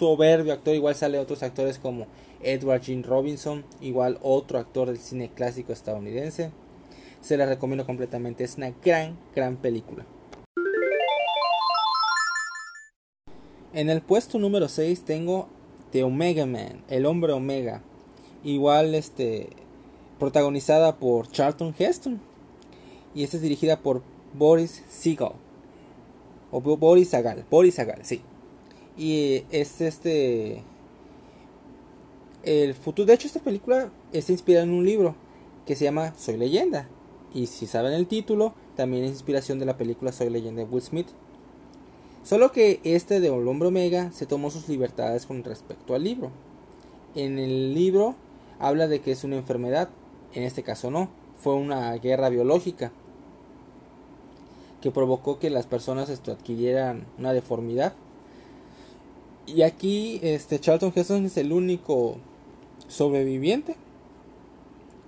soberbio 0.00 0.54
actor. 0.54 0.74
Igual 0.74 0.94
sale 0.94 1.18
otros 1.18 1.42
actores 1.42 1.78
como 1.78 2.06
Edward 2.42 2.80
Jean 2.80 3.02
Robinson, 3.02 3.64
igual 3.80 4.18
otro 4.22 4.58
actor 4.58 4.88
del 4.88 4.98
cine 4.98 5.30
clásico 5.30 5.72
estadounidense. 5.72 6.50
Se 7.20 7.36
la 7.36 7.44
recomiendo 7.44 7.84
completamente, 7.84 8.44
es 8.44 8.56
una 8.56 8.72
gran, 8.82 9.18
gran 9.34 9.56
película. 9.56 10.06
En 13.74 13.90
el 13.90 14.00
puesto 14.00 14.38
número 14.38 14.68
6 14.68 15.04
tengo 15.04 15.48
The 15.92 16.02
Omega 16.02 16.46
Man, 16.46 16.82
el 16.88 17.04
hombre 17.04 17.34
Omega. 17.34 17.82
Igual 18.42 18.94
este 18.94 19.50
protagonizada 20.18 20.96
por 20.96 21.30
Charlton 21.30 21.74
Heston. 21.78 22.20
Y 23.14 23.22
esta 23.22 23.36
es 23.36 23.42
dirigida 23.42 23.80
por 23.80 24.02
Boris 24.32 24.82
Seagal. 24.88 25.34
O 26.50 26.60
Boris 26.60 27.10
Sagal, 27.10 27.44
Boris 27.50 27.74
Sagal, 27.74 28.00
sí. 28.02 28.22
Y 29.00 29.44
es 29.50 29.80
este 29.80 30.62
el 32.42 32.74
futuro, 32.74 33.06
de 33.06 33.14
hecho 33.14 33.28
esta 33.28 33.40
película 33.40 33.90
está 34.12 34.30
inspirada 34.30 34.64
en 34.64 34.72
un 34.72 34.84
libro 34.84 35.14
que 35.64 35.74
se 35.74 35.84
llama 35.84 36.12
Soy 36.18 36.36
leyenda 36.36 36.86
y 37.32 37.46
si 37.46 37.66
saben 37.66 37.94
el 37.94 38.06
título, 38.06 38.52
también 38.76 39.04
es 39.04 39.12
inspiración 39.12 39.58
de 39.58 39.64
la 39.64 39.78
película 39.78 40.12
Soy 40.12 40.28
leyenda 40.28 40.62
de 40.62 40.68
Will 40.68 40.82
Smith. 40.82 41.06
Solo 42.24 42.52
que 42.52 42.80
este 42.84 43.20
de 43.20 43.30
hombre 43.30 43.68
omega 43.68 44.12
se 44.12 44.26
tomó 44.26 44.50
sus 44.50 44.68
libertades 44.68 45.24
con 45.24 45.44
respecto 45.44 45.94
al 45.94 46.04
libro. 46.04 46.30
En 47.14 47.38
el 47.38 47.72
libro 47.72 48.16
habla 48.58 48.86
de 48.86 49.00
que 49.00 49.12
es 49.12 49.24
una 49.24 49.36
enfermedad, 49.36 49.88
en 50.34 50.42
este 50.42 50.62
caso 50.62 50.90
no, 50.90 51.08
fue 51.38 51.54
una 51.54 51.94
guerra 51.94 52.28
biológica 52.28 52.92
que 54.82 54.90
provocó 54.90 55.38
que 55.38 55.48
las 55.48 55.66
personas 55.66 56.10
adquirieran 56.10 57.06
una 57.18 57.32
deformidad. 57.32 57.94
Y 59.54 59.62
aquí 59.62 60.20
este 60.22 60.60
Charlton 60.60 60.92
Heston 60.94 61.26
es 61.26 61.36
el 61.36 61.52
único 61.52 62.16
sobreviviente 62.88 63.76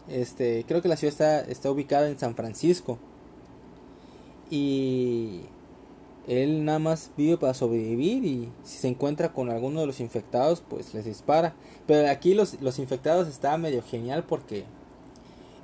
este, 0.08 0.64
creo 0.66 0.82
que 0.82 0.88
la 0.88 0.96
ciudad 0.96 1.48
está, 1.48 1.70
ubicada 1.70 2.08
en 2.08 2.18
San 2.18 2.34
Francisco. 2.34 2.98
Y 4.50 5.42
él 6.28 6.64
nada 6.64 6.78
más 6.78 7.10
vive 7.16 7.38
para 7.38 7.54
sobrevivir 7.54 8.24
y 8.24 8.48
si 8.64 8.78
se 8.78 8.88
encuentra 8.88 9.32
con 9.32 9.50
alguno 9.50 9.80
de 9.80 9.86
los 9.86 10.00
infectados, 10.00 10.62
pues 10.68 10.94
les 10.94 11.04
dispara. 11.04 11.54
Pero 11.86 12.08
aquí 12.10 12.34
los, 12.34 12.60
los 12.60 12.78
infectados 12.78 13.28
está 13.28 13.56
medio 13.56 13.82
genial 13.82 14.24
porque 14.24 14.64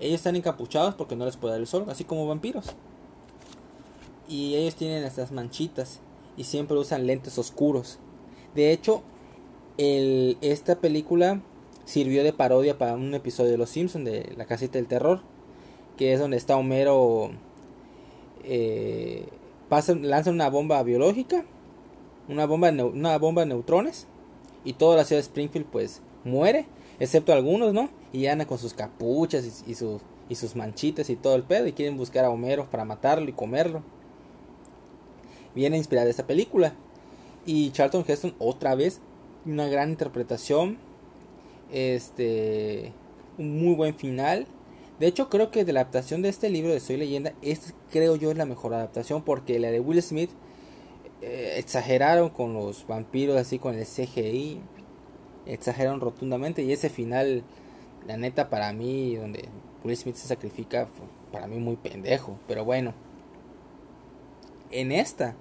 ellos 0.00 0.16
están 0.16 0.36
encapuchados 0.36 0.94
porque 0.94 1.16
no 1.16 1.26
les 1.26 1.36
puede 1.36 1.52
dar 1.52 1.60
el 1.60 1.66
sol, 1.66 1.84
así 1.88 2.04
como 2.04 2.26
vampiros. 2.26 2.74
Y 4.28 4.54
ellos 4.54 4.76
tienen 4.76 5.04
estas 5.04 5.32
manchitas 5.32 6.00
y 6.36 6.44
siempre 6.44 6.76
usan 6.78 7.06
lentes 7.06 7.38
oscuros. 7.38 7.98
De 8.54 8.72
hecho, 8.72 9.02
el, 9.76 10.36
esta 10.40 10.76
película 10.76 11.40
sirvió 11.84 12.22
de 12.22 12.32
parodia 12.32 12.76
para 12.76 12.94
un 12.94 13.14
episodio 13.14 13.52
de 13.52 13.58
Los 13.58 13.70
Simpsons 13.70 14.04
de 14.04 14.34
La 14.36 14.44
Casita 14.44 14.78
del 14.78 14.86
Terror, 14.88 15.20
que 15.96 16.12
es 16.12 16.20
donde 16.20 16.36
está 16.36 16.56
Homero, 16.56 17.30
eh, 18.44 19.26
pasa, 19.68 19.94
lanza 19.94 20.30
una 20.30 20.50
bomba 20.50 20.82
biológica, 20.82 21.44
una 22.28 22.46
bomba, 22.46 22.70
una 22.70 23.18
bomba 23.18 23.42
de 23.42 23.48
neutrones, 23.48 24.06
y 24.64 24.74
toda 24.74 24.96
la 24.96 25.04
ciudad 25.04 25.18
de 25.20 25.26
Springfield 25.26 25.66
pues 25.66 26.02
muere, 26.24 26.66
excepto 27.00 27.32
algunos, 27.32 27.72
¿no? 27.72 27.88
Y 28.12 28.26
anda 28.26 28.46
con 28.46 28.58
sus 28.58 28.74
capuchas 28.74 29.64
y, 29.66 29.74
sus, 29.74 30.02
y 30.28 30.34
sus 30.34 30.56
manchitas 30.56 31.08
y 31.10 31.16
todo 31.16 31.36
el 31.36 31.42
pedo, 31.42 31.66
y 31.66 31.72
quieren 31.72 31.96
buscar 31.96 32.24
a 32.24 32.30
Homero 32.30 32.68
para 32.70 32.84
matarlo 32.84 33.28
y 33.28 33.32
comerlo. 33.32 33.82
Viene 35.54 35.76
inspirada 35.76 36.10
esta 36.10 36.26
película. 36.26 36.74
Y 37.48 37.70
Charlton 37.70 38.04
Heston 38.06 38.34
otra 38.38 38.74
vez, 38.74 39.00
una 39.46 39.68
gran 39.68 39.88
interpretación 39.88 40.76
este. 41.72 42.92
Un 43.38 43.58
muy 43.58 43.74
buen 43.74 43.94
final. 43.94 44.46
De 45.00 45.06
hecho, 45.06 45.30
creo 45.30 45.50
que 45.50 45.64
de 45.64 45.72
la 45.72 45.80
adaptación 45.80 46.20
de 46.20 46.28
este 46.28 46.50
libro 46.50 46.74
de 46.74 46.80
Soy 46.80 46.98
Leyenda, 46.98 47.32
esta 47.40 47.72
creo 47.90 48.16
yo 48.16 48.30
es 48.30 48.36
la 48.36 48.44
mejor 48.44 48.74
adaptación 48.74 49.22
porque 49.22 49.58
la 49.58 49.70
de 49.70 49.80
Will 49.80 50.02
Smith 50.02 50.28
eh, 51.22 51.54
exageraron 51.56 52.28
con 52.28 52.52
los 52.52 52.86
vampiros, 52.86 53.38
así 53.38 53.58
con 53.58 53.76
el 53.76 53.86
CGI, 53.86 54.60
exageraron 55.46 56.02
rotundamente 56.02 56.62
y 56.62 56.72
ese 56.72 56.90
final, 56.90 57.44
la 58.06 58.18
neta 58.18 58.50
para 58.50 58.74
mí, 58.74 59.16
donde 59.16 59.48
Will 59.84 59.96
Smith 59.96 60.16
se 60.16 60.28
sacrifica, 60.28 60.86
para 61.32 61.46
mí 61.46 61.56
muy 61.56 61.76
pendejo, 61.76 62.38
pero 62.46 62.66
bueno. 62.66 62.92
En 64.70 64.92
esta, 64.92 65.34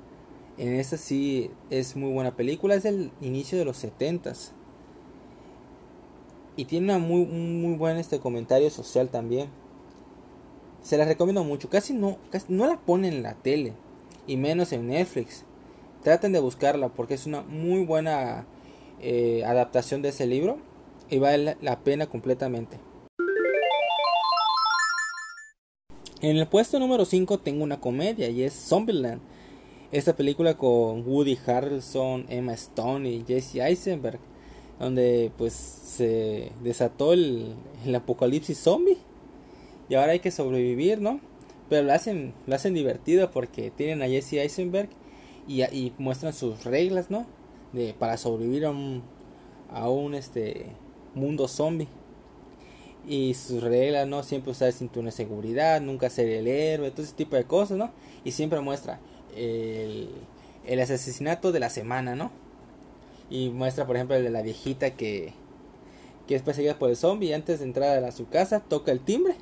en 0.58 0.74
esta 0.74 0.98
sí 0.98 1.52
es 1.70 1.96
muy 1.96 2.12
buena 2.12 2.36
película, 2.36 2.76
es 2.76 2.86
el 2.86 3.12
inicio 3.22 3.58
de 3.58 3.66
los 3.66 3.78
setentas 3.78 4.54
y 6.58 6.66
tiene 6.66 6.86
una 6.88 6.98
muy, 6.98 7.26
muy 7.26 7.78
buen 7.78 7.98
este 7.98 8.20
comentario 8.20 8.72
social 8.72 9.10
también. 9.10 9.48
Se 10.82 10.98
la 10.98 11.06
recomiendo 11.06 11.44
mucho. 11.44 11.70
Casi 11.70 11.94
no, 11.94 12.18
no 12.48 12.66
la 12.66 12.80
ponen 12.80 13.14
en 13.14 13.24
la 13.24 13.36
tele. 13.36 13.74
Y 14.26 14.38
menos 14.38 14.74
en 14.74 14.88
Netflix. 14.88 15.46
Traten 16.02 16.32
de 16.32 16.40
buscarla 16.40 16.90
porque 16.90 17.14
es 17.14 17.28
una 17.28 17.42
muy 17.42 17.86
buena 17.86 18.48
eh, 19.00 19.44
adaptación 19.46 20.02
de 20.02 20.10
ese 20.10 20.26
libro. 20.26 20.58
Y 21.12 21.20
vale 21.20 21.58
la 21.62 21.80
pena 21.82 22.08
completamente. 22.08 22.80
En 26.22 26.38
el 26.38 26.48
puesto 26.48 26.80
número 26.80 27.06
5 27.06 27.38
tengo 27.38 27.64
una 27.64 27.80
comedia 27.80 28.30
y 28.30 28.42
es 28.42 28.54
Zombieland. 28.54 29.22
Esta 29.91 30.15
película 30.15 30.58
con 30.58 31.08
Woody 31.08 31.38
Harrelson, 31.46 32.25
Emma 32.29 32.53
Stone 32.53 33.10
y 33.10 33.24
Jesse 33.25 33.56
Eisenberg 33.56 34.20
donde 34.79 35.32
pues 35.38 35.53
se 35.53 36.51
desató 36.62 37.13
el, 37.13 37.56
apocalipsis 37.96 38.58
zombie 38.58 38.98
y 39.89 39.96
ahora 39.96 40.12
hay 40.12 40.20
que 40.20 40.32
sobrevivir, 40.32 41.01
¿no? 41.01 41.20
Pero 41.70 41.84
lo 41.84 41.94
hacen, 41.94 42.34
lo 42.46 42.56
hacen 42.56 42.74
divertido 42.74 43.32
porque 43.32 43.72
tienen 43.72 44.01
a 44.01 44.08
Jesse 44.08 44.34
Eisenberg 44.34 44.89
y, 45.48 45.63
y 45.63 45.94
muestran 45.98 46.34
sus 46.34 46.65
reglas, 46.65 47.10
¿no? 47.10 47.25
De, 47.72 47.94
para 47.98 48.17
sobrevivir 48.17 48.65
a 48.65 48.72
un, 48.72 49.03
a 49.72 49.89
un 49.89 50.15
este, 50.15 50.67
mundo 51.15 51.48
zombie. 51.48 51.88
Y 53.08 53.36
sus 53.36 53.63
reglas, 53.63 54.06
¿no? 54.06 54.22
Siempre 54.22 54.51
usar 54.51 54.67
el 54.67 54.74
cinturón 54.74 55.06
de 55.06 55.12
seguridad, 55.12 55.79
nunca 55.79 56.10
ser 56.10 56.27
el 56.27 56.48
héroe, 56.48 56.91
todo 56.91 57.03
ese 57.03 57.15
tipo 57.15 57.38
de 57.38 57.46
cosas, 57.46 57.77
¿no? 57.77 57.91
Y 58.25 58.32
siempre 58.32 58.60
muestra 58.60 59.00
el, 59.38 60.10
el 60.65 60.79
asesinato 60.79 61.51
de 61.51 61.60
la 61.60 61.70
semana, 61.70 62.15
¿no? 62.15 62.32
y 63.29 63.50
muestra 63.50 63.86
por 63.86 63.96
ejemplo 63.96 64.15
el 64.15 64.24
de 64.24 64.29
la 64.29 64.41
viejita 64.41 64.91
que 64.91 65.34
que 66.27 66.36
es 66.36 66.41
perseguida 66.41 66.77
por 66.77 66.89
el 66.89 66.98
zombie 66.98 67.34
antes 67.34 67.60
de 67.60 67.65
entrar 67.65 68.03
a 68.03 68.12
su 68.12 68.27
casa 68.27 68.60
toca 68.60 68.91
el 68.91 69.00
timbre 69.00 69.36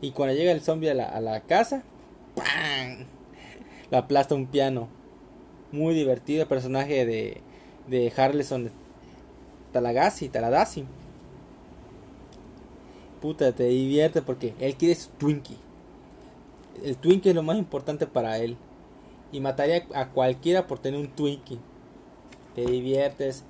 y 0.00 0.10
cuando 0.10 0.34
llega 0.34 0.50
el 0.52 0.60
zombie 0.60 0.90
a 0.90 0.94
la, 0.94 1.04
a 1.04 1.20
la 1.20 1.40
casa, 1.42 1.82
¡pam! 2.34 3.06
Lo 3.90 3.98
aplasta 3.98 4.34
un 4.34 4.46
piano. 4.46 4.88
Muy 5.72 5.94
divertido 5.94 6.42
el 6.42 6.48
personaje 6.48 7.06
de, 7.06 7.40
de 7.86 8.12
Harleson 8.14 8.70
Talagasi, 9.72 10.28
Taladasi. 10.28 10.84
Puta, 13.22 13.52
te 13.52 13.64
divierte 13.64 14.20
porque 14.20 14.54
él 14.58 14.74
quiere 14.74 14.94
su 14.94 15.08
Twinkie. 15.10 15.56
El 16.82 16.96
Twinkie 16.96 17.30
es 17.30 17.34
lo 17.34 17.42
más 17.42 17.56
importante 17.56 18.06
para 18.06 18.38
él. 18.38 18.56
Y 19.34 19.40
mataría 19.40 19.84
a 19.94 20.10
cualquiera 20.10 20.68
por 20.68 20.78
tener 20.78 21.00
un 21.00 21.08
Twinkie. 21.08 21.58
Te 22.54 22.64
diviertes. 22.64 23.42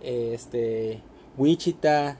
Este. 0.00 1.02
Wichita. 1.36 2.16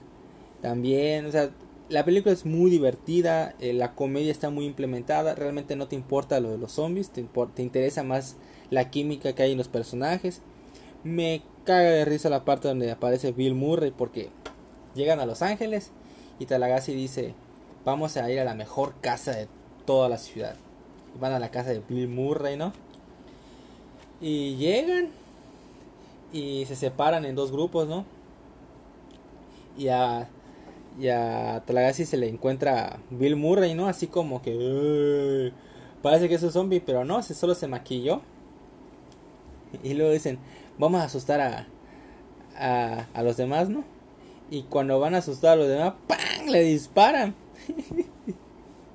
También. 0.61 1.25
O 1.25 1.31
sea, 1.31 1.49
la 1.87 2.03
película 2.03 2.33
es 2.33 2.45
muy 2.45 2.69
divertida. 2.69 3.55
Eh, 3.61 3.71
la 3.71 3.95
comedia 3.95 4.31
está 4.31 4.49
muy 4.49 4.65
implementada. 4.65 5.35
Realmente 5.35 5.77
no 5.77 5.87
te 5.87 5.95
importa 5.95 6.41
lo 6.41 6.51
de 6.51 6.57
los 6.57 6.73
zombies. 6.73 7.11
Te, 7.11 7.23
te 7.55 7.61
interesa 7.63 8.03
más 8.03 8.35
la 8.69 8.89
química 8.89 9.33
que 9.33 9.43
hay 9.43 9.53
en 9.53 9.57
los 9.57 9.69
personajes. 9.69 10.41
Me 11.05 11.43
caga 11.63 11.91
de 11.91 12.03
risa 12.03 12.29
la 12.29 12.43
parte 12.43 12.67
donde 12.67 12.91
aparece 12.91 13.31
Bill 13.31 13.55
Murray 13.55 13.91
porque 13.91 14.29
llegan 14.95 15.21
a 15.21 15.25
Los 15.25 15.41
Ángeles 15.41 15.91
y 16.39 16.45
Talagassi 16.45 16.93
dice, 16.93 17.35
vamos 17.85 18.17
a 18.17 18.29
ir 18.29 18.39
a 18.39 18.43
la 18.43 18.55
mejor 18.55 18.95
casa 18.99 19.31
de 19.31 19.47
toda 19.85 20.09
la 20.09 20.17
ciudad. 20.17 20.55
Y 21.15 21.19
van 21.19 21.31
a 21.31 21.39
la 21.39 21.51
casa 21.51 21.69
de 21.69 21.81
Bill 21.87 22.07
Murray, 22.09 22.57
¿no? 22.57 22.73
Y 24.23 24.55
llegan 24.55 25.09
y 26.31 26.65
se 26.65 26.77
separan 26.77 27.25
en 27.25 27.35
dos 27.35 27.51
grupos, 27.51 27.89
¿no? 27.89 28.05
Y 29.77 29.89
a, 29.89 30.29
y 30.97 31.09
a 31.09 31.61
Talagassi 31.65 32.05
se 32.05 32.15
le 32.15 32.29
encuentra 32.29 32.99
Bill 33.09 33.35
Murray, 33.35 33.73
¿no? 33.73 33.87
Así 33.87 34.07
como 34.07 34.41
que... 34.41 35.51
parece 36.01 36.29
que 36.29 36.35
es 36.35 36.43
un 36.43 36.53
zombie, 36.53 36.79
pero 36.79 37.03
no, 37.03 37.21
solo 37.21 37.53
se 37.53 37.67
maquilló. 37.67 38.21
Y 39.83 39.93
luego 39.93 40.13
dicen, 40.13 40.39
vamos 40.77 41.01
a 41.01 41.05
asustar 41.05 41.41
a, 41.41 41.67
a, 42.57 43.07
a 43.13 43.23
los 43.23 43.35
demás, 43.35 43.67
¿no? 43.67 43.83
Y 44.49 44.63
cuando 44.63 45.01
van 45.01 45.15
a 45.15 45.17
asustar 45.17 45.53
a 45.53 45.55
los 45.57 45.67
demás, 45.67 45.95
¡pam! 46.07 46.47
Le 46.47 46.61
disparan. 46.61 47.35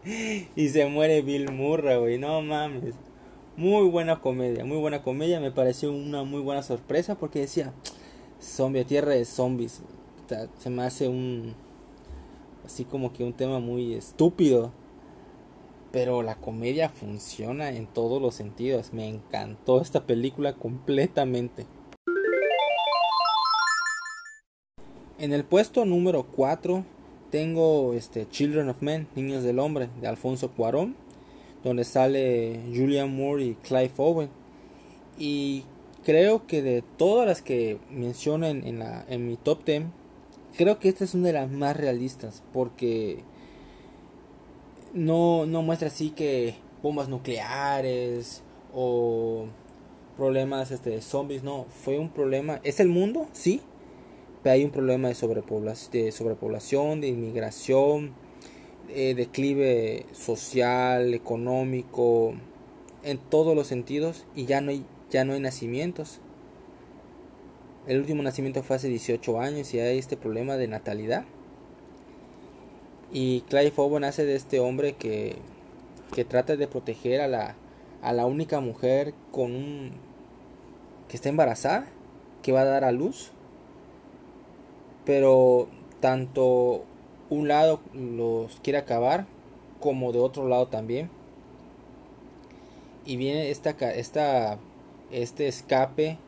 y 0.57 0.69
se 0.71 0.87
muere 0.87 1.21
Bill 1.21 1.53
Murray, 1.53 1.99
güey. 1.99 2.19
No 2.19 2.41
mames. 2.41 2.95
Muy 3.59 3.89
buena 3.89 4.21
comedia, 4.21 4.65
muy 4.65 4.77
buena 4.77 5.03
comedia. 5.03 5.41
Me 5.41 5.51
pareció 5.51 5.91
una 5.91 6.23
muy 6.23 6.41
buena 6.41 6.63
sorpresa 6.63 7.17
porque 7.17 7.41
decía, 7.41 7.73
zombie, 8.41 8.85
tierra 8.85 9.15
de 9.15 9.25
zombies. 9.25 9.83
Se 10.59 10.71
me 10.71 10.85
hace 10.85 11.09
un... 11.09 11.57
Así 12.65 12.85
como 12.85 13.13
que 13.13 13.25
un 13.25 13.33
tema 13.33 13.59
muy 13.59 13.95
estúpido. 13.95 14.71
Pero 15.91 16.23
la 16.23 16.37
comedia 16.37 16.89
funciona 16.89 17.71
en 17.71 17.89
todos 17.89 18.23
los 18.23 18.37
sentidos. 18.37 18.93
Me 18.93 19.09
encantó 19.09 19.81
esta 19.81 20.07
película 20.07 20.53
completamente. 20.53 21.67
En 25.19 25.33
el 25.33 25.43
puesto 25.43 25.85
número 25.85 26.23
4 26.23 26.85
tengo 27.33 27.93
este 27.95 28.29
Children 28.29 28.69
of 28.69 28.83
Men, 28.83 29.09
Niños 29.17 29.43
del 29.43 29.59
Hombre, 29.59 29.89
de 30.01 30.07
Alfonso 30.07 30.53
Cuarón, 30.53 30.95
donde 31.65 31.85
sale 31.85 32.61
Julian 32.75 33.15
Moore 33.15 33.45
y 33.45 33.55
Clive 33.55 33.93
Owen. 33.97 34.31
Y 35.19 35.65
creo 36.05 36.47
que 36.47 36.63
de 36.63 36.83
todas 36.97 37.27
las 37.27 37.43
que 37.43 37.79
menciono 37.91 38.47
en, 38.47 38.79
la, 38.79 39.05
en 39.09 39.27
mi 39.27 39.37
top 39.37 39.65
10, 39.65 39.85
creo 40.57 40.79
que 40.79 40.89
esta 40.89 41.05
es 41.05 41.15
una 41.15 41.29
de 41.29 41.35
las 41.35 41.51
más 41.51 41.77
realistas, 41.77 42.43
porque 42.53 43.21
no, 44.95 45.47
no 45.47 45.63
muestra 45.63 45.89
así 45.89 46.11
que 46.11 46.55
bombas 46.83 47.09
nucleares 47.09 48.43
o 48.75 49.47
problemas 50.17 50.71
este, 50.71 50.91
de 50.91 51.01
zombies, 51.01 51.43
no, 51.43 51.67
fue 51.69 51.99
un 51.99 52.11
problema, 52.11 52.61
es 52.65 52.81
el 52.81 52.89
mundo, 52.89 53.29
sí, 53.33 53.61
pero 54.43 54.55
hay 54.55 54.65
un 54.65 54.71
problema 54.71 55.09
de, 55.09 55.15
sobrepoblación, 55.15 55.93
de, 55.93 56.13
sobrepoblación, 56.13 57.01
de 57.01 57.09
inmigración, 57.09 58.13
de 58.89 59.15
declive 59.15 60.07
social, 60.13 61.15
económico, 61.15 62.35
en 63.03 63.19
todos 63.19 63.55
los 63.55 63.67
sentidos 63.67 64.27
y 64.35 64.47
ya 64.47 64.61
no 64.61 64.71
hay, 64.71 64.85
ya 65.11 65.25
no 65.25 65.35
hay 65.35 65.41
nacimientos. 65.41 66.21
El 67.87 67.99
último 67.99 68.23
nacimiento 68.23 68.63
fue 68.63 68.77
hace 68.77 68.89
18 68.89 69.41
años 69.41 69.73
y 69.73 69.81
hay 69.81 69.99
este 69.99 70.17
problema 70.17 70.57
de 70.57 70.69
natalidad. 70.69 71.25
Y 73.13 73.43
Clive 73.43 73.73
Owen 73.77 74.05
hace 74.05 74.25
de 74.27 74.37
este 74.37 74.61
hombre 74.61 74.95
que, 74.95 75.37
que 76.15 76.25
trata 76.25 76.57
de 76.57 76.69
proteger 76.69 77.23
a 77.23 77.29
la, 77.29 77.57
a 78.03 78.13
la 78.13 78.27
única 78.27 78.61
mujer 78.61 79.15
con 79.33 79.55
un, 79.55 79.93
que 81.09 81.17
está 81.17 81.31
embarazada, 81.31 81.87
que 82.43 82.53
va 82.53 82.61
a 82.63 82.67
dar 82.67 82.85
a 82.85 82.93
luz. 82.93 83.31
Pero 85.07 85.69
tanto 86.01 86.85
un 87.31 87.49
lado 87.49 87.81
los 87.95 88.59
quiere 88.61 88.79
acabar 88.79 89.27
como 89.81 90.13
de 90.13 90.19
otro 90.19 90.49
lado 90.49 90.67
también. 90.69 91.11
Y 93.05 93.17
viene 93.17 93.51
esta, 93.51 93.71
esta, 93.71 94.59
este 95.11 95.49
escape 95.49 96.19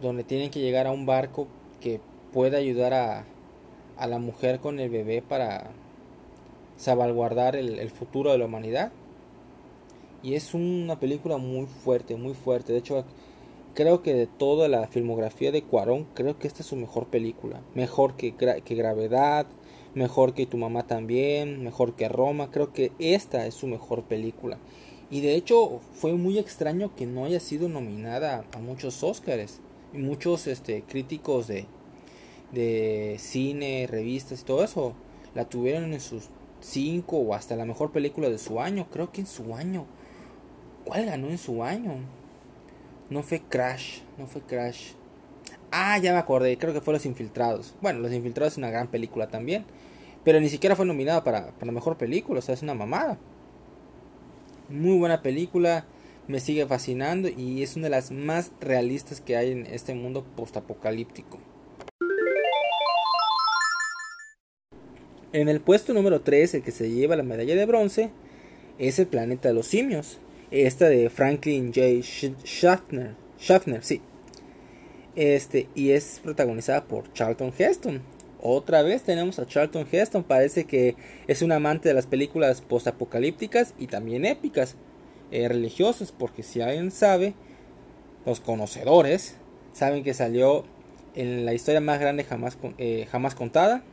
donde 0.00 0.24
tienen 0.24 0.50
que 0.50 0.60
llegar 0.60 0.86
a 0.86 0.92
un 0.92 1.06
barco 1.06 1.46
que 1.80 2.00
pueda 2.32 2.58
ayudar 2.58 2.94
a, 2.94 3.24
a 3.96 4.06
la 4.06 4.18
mujer 4.18 4.58
con 4.58 4.80
el 4.80 4.90
bebé 4.90 5.22
para 5.22 5.70
salvaguardar 6.76 7.54
el, 7.54 7.78
el 7.78 7.90
futuro 7.90 8.32
de 8.32 8.38
la 8.38 8.46
humanidad. 8.46 8.92
Y 10.22 10.34
es 10.34 10.54
una 10.54 10.98
película 10.98 11.36
muy 11.36 11.66
fuerte, 11.66 12.16
muy 12.16 12.34
fuerte. 12.34 12.72
De 12.72 12.78
hecho, 12.78 13.04
creo 13.74 14.02
que 14.02 14.14
de 14.14 14.26
toda 14.26 14.68
la 14.68 14.86
filmografía 14.86 15.52
de 15.52 15.62
Cuarón, 15.62 16.06
creo 16.14 16.38
que 16.38 16.46
esta 16.46 16.62
es 16.62 16.66
su 16.66 16.76
mejor 16.76 17.06
película. 17.06 17.60
Mejor 17.74 18.14
que, 18.14 18.34
que 18.34 18.74
Gravedad, 18.74 19.46
mejor 19.94 20.34
que 20.34 20.46
Tu 20.46 20.56
mamá 20.56 20.86
también, 20.86 21.62
mejor 21.62 21.94
que 21.94 22.08
Roma. 22.08 22.50
Creo 22.50 22.72
que 22.72 22.92
esta 22.98 23.46
es 23.46 23.54
su 23.54 23.66
mejor 23.66 24.04
película. 24.04 24.58
Y 25.10 25.20
de 25.20 25.34
hecho 25.34 25.80
fue 25.92 26.14
muy 26.14 26.38
extraño 26.38 26.94
que 26.96 27.06
no 27.06 27.24
haya 27.24 27.40
sido 27.40 27.68
nominada 27.68 28.44
a 28.52 28.58
muchos 28.58 29.02
Oscars. 29.02 29.60
Y 29.92 29.98
muchos 29.98 30.46
este, 30.46 30.82
críticos 30.82 31.48
de, 31.48 31.66
de 32.52 33.16
cine, 33.18 33.86
revistas 33.90 34.40
y 34.40 34.44
todo 34.44 34.64
eso 34.64 34.94
la 35.34 35.44
tuvieron 35.44 35.92
en 35.92 36.00
sus 36.00 36.28
5 36.60 37.16
o 37.16 37.34
hasta 37.34 37.56
la 37.56 37.64
mejor 37.64 37.92
película 37.92 38.30
de 38.30 38.38
su 38.38 38.60
año. 38.60 38.86
Creo 38.90 39.12
que 39.12 39.20
en 39.20 39.26
su 39.26 39.54
año. 39.54 39.86
¿Cuál 40.84 41.06
ganó 41.06 41.28
en 41.28 41.38
su 41.38 41.62
año? 41.62 41.96
No 43.10 43.22
fue 43.22 43.40
Crash, 43.40 44.00
no 44.18 44.26
fue 44.26 44.40
Crash. 44.42 44.92
Ah, 45.70 45.98
ya 45.98 46.12
me 46.12 46.18
acordé, 46.18 46.56
creo 46.58 46.72
que 46.72 46.80
fue 46.80 46.94
Los 46.94 47.06
Infiltrados. 47.06 47.74
Bueno, 47.80 48.00
Los 48.00 48.12
Infiltrados 48.12 48.54
es 48.54 48.58
una 48.58 48.70
gran 48.70 48.88
película 48.88 49.28
también. 49.28 49.64
Pero 50.24 50.40
ni 50.40 50.48
siquiera 50.48 50.76
fue 50.76 50.86
nominada 50.86 51.24
para, 51.24 51.52
para 51.52 51.72
mejor 51.72 51.96
película, 51.96 52.38
o 52.38 52.42
sea, 52.42 52.54
es 52.54 52.62
una 52.62 52.74
mamada. 52.74 53.18
Muy 54.68 54.96
buena 54.98 55.22
película, 55.22 55.86
me 56.28 56.40
sigue 56.40 56.66
fascinando 56.66 57.28
y 57.28 57.62
es 57.62 57.76
una 57.76 57.84
de 57.84 57.90
las 57.90 58.10
más 58.10 58.52
realistas 58.60 59.20
que 59.20 59.36
hay 59.36 59.50
en 59.50 59.66
este 59.66 59.94
mundo 59.94 60.24
postapocalíptico. 60.36 61.38
En 65.32 65.48
el 65.48 65.60
puesto 65.60 65.94
número 65.94 66.20
3, 66.20 66.54
el 66.54 66.62
que 66.62 66.72
se 66.72 66.90
lleva 66.90 67.16
la 67.16 67.22
medalla 67.22 67.54
de 67.54 67.64
bronce, 67.64 68.10
es 68.78 68.98
el 68.98 69.06
planeta 69.06 69.48
de 69.48 69.54
los 69.54 69.66
simios. 69.66 70.18
Esta 70.50 70.88
de 70.88 71.08
Franklin 71.08 71.72
J. 71.72 72.02
Schaffner. 72.44 73.14
Schaffner, 73.40 73.82
sí. 73.82 74.02
Este, 75.16 75.68
y 75.74 75.90
es 75.90 76.20
protagonizada 76.22 76.84
por 76.84 77.10
Charlton 77.14 77.52
Heston. 77.56 78.02
Otra 78.44 78.82
vez 78.82 79.04
tenemos 79.04 79.38
a 79.38 79.46
Charlton 79.46 79.86
Heston. 79.90 80.24
Parece 80.24 80.64
que 80.64 80.96
es 81.28 81.42
un 81.42 81.52
amante 81.52 81.88
de 81.88 81.94
las 81.94 82.06
películas 82.06 82.60
postapocalípticas 82.60 83.72
y 83.78 83.86
también 83.86 84.24
épicas, 84.24 84.74
eh, 85.30 85.48
religiosas, 85.48 86.10
porque 86.10 86.42
si 86.42 86.60
alguien 86.60 86.90
sabe, 86.90 87.34
los 88.26 88.40
conocedores 88.40 89.36
saben 89.72 90.02
que 90.02 90.12
salió 90.12 90.64
en 91.14 91.44
la 91.44 91.54
historia 91.54 91.80
más 91.80 92.00
grande 92.00 92.24
jamás, 92.24 92.58
eh, 92.78 93.06
jamás 93.10 93.34
contada, 93.36 93.84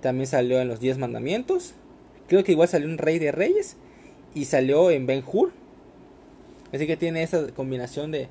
también 0.00 0.26
salió 0.26 0.60
en 0.60 0.66
los 0.66 0.80
Diez 0.80 0.98
Mandamientos. 0.98 1.74
Creo 2.26 2.42
que 2.42 2.52
igual 2.52 2.68
salió 2.68 2.88
en 2.88 2.98
Rey 2.98 3.18
de 3.18 3.32
Reyes. 3.32 3.76
Y 4.34 4.46
salió 4.46 4.90
en 4.90 5.06
Ben 5.06 5.22
Hur. 5.24 5.52
Así 6.72 6.88
que 6.88 6.96
tiene 6.96 7.22
esa 7.22 7.46
combinación 7.52 8.10
de, 8.10 8.26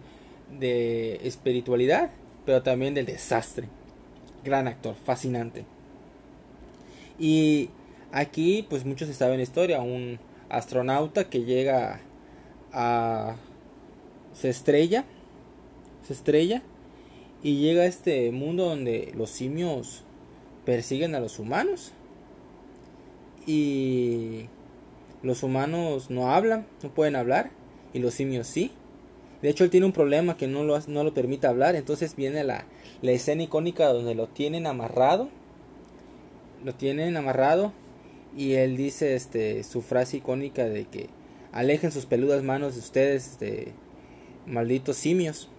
de 0.59 1.21
espiritualidad, 1.23 2.11
pero 2.45 2.61
también 2.61 2.93
del 2.93 3.05
desastre. 3.05 3.69
Gran 4.43 4.67
actor, 4.67 4.95
fascinante. 4.95 5.65
Y 7.19 7.69
aquí, 8.11 8.65
pues 8.69 8.85
muchos 8.85 9.13
saben 9.15 9.37
la 9.37 9.43
historia. 9.43 9.81
Un 9.81 10.19
astronauta 10.49 11.29
que 11.29 11.43
llega 11.43 12.01
a. 12.71 13.35
se 14.33 14.49
estrella. 14.49 15.05
Se 16.05 16.13
estrella. 16.13 16.61
Y 17.41 17.57
llega 17.57 17.83
a 17.83 17.87
este 17.87 18.31
mundo 18.31 18.65
donde 18.65 19.11
los 19.15 19.29
simios 19.29 20.03
persiguen 20.65 21.15
a 21.15 21.19
los 21.19 21.39
humanos. 21.39 21.91
Y 23.45 24.47
los 25.23 25.41
humanos 25.41 26.09
no 26.09 26.31
hablan, 26.31 26.67
no 26.83 26.89
pueden 26.93 27.15
hablar, 27.15 27.49
y 27.93 27.99
los 27.99 28.13
simios 28.13 28.45
sí. 28.47 28.71
De 29.41 29.49
hecho, 29.49 29.63
él 29.63 29.69
tiene 29.69 29.85
un 29.85 29.91
problema 29.91 30.37
que 30.37 30.47
no 30.47 30.63
lo, 30.63 30.79
no 30.87 31.03
lo 31.03 31.13
permite 31.13 31.47
hablar, 31.47 31.75
entonces 31.75 32.15
viene 32.15 32.43
la, 32.43 32.65
la 33.03 33.11
escena 33.11 33.43
icónica 33.43 33.91
donde 33.91 34.15
lo 34.15 34.27
tienen 34.27 34.65
amarrado. 34.65 35.27
Lo 36.63 36.73
tienen 36.73 37.17
amarrado 37.17 37.73
y 38.35 38.53
él 38.53 38.77
dice 38.77 39.15
este 39.15 39.63
su 39.63 39.81
frase 39.81 40.17
icónica 40.17 40.63
de 40.63 40.85
que 40.85 41.09
alejen 41.51 41.91
sus 41.91 42.05
peludas 42.05 42.43
manos 42.43 42.75
de 42.75 42.79
ustedes, 42.79 43.37
de 43.39 43.73
malditos 44.47 44.95
simios. 44.95 45.49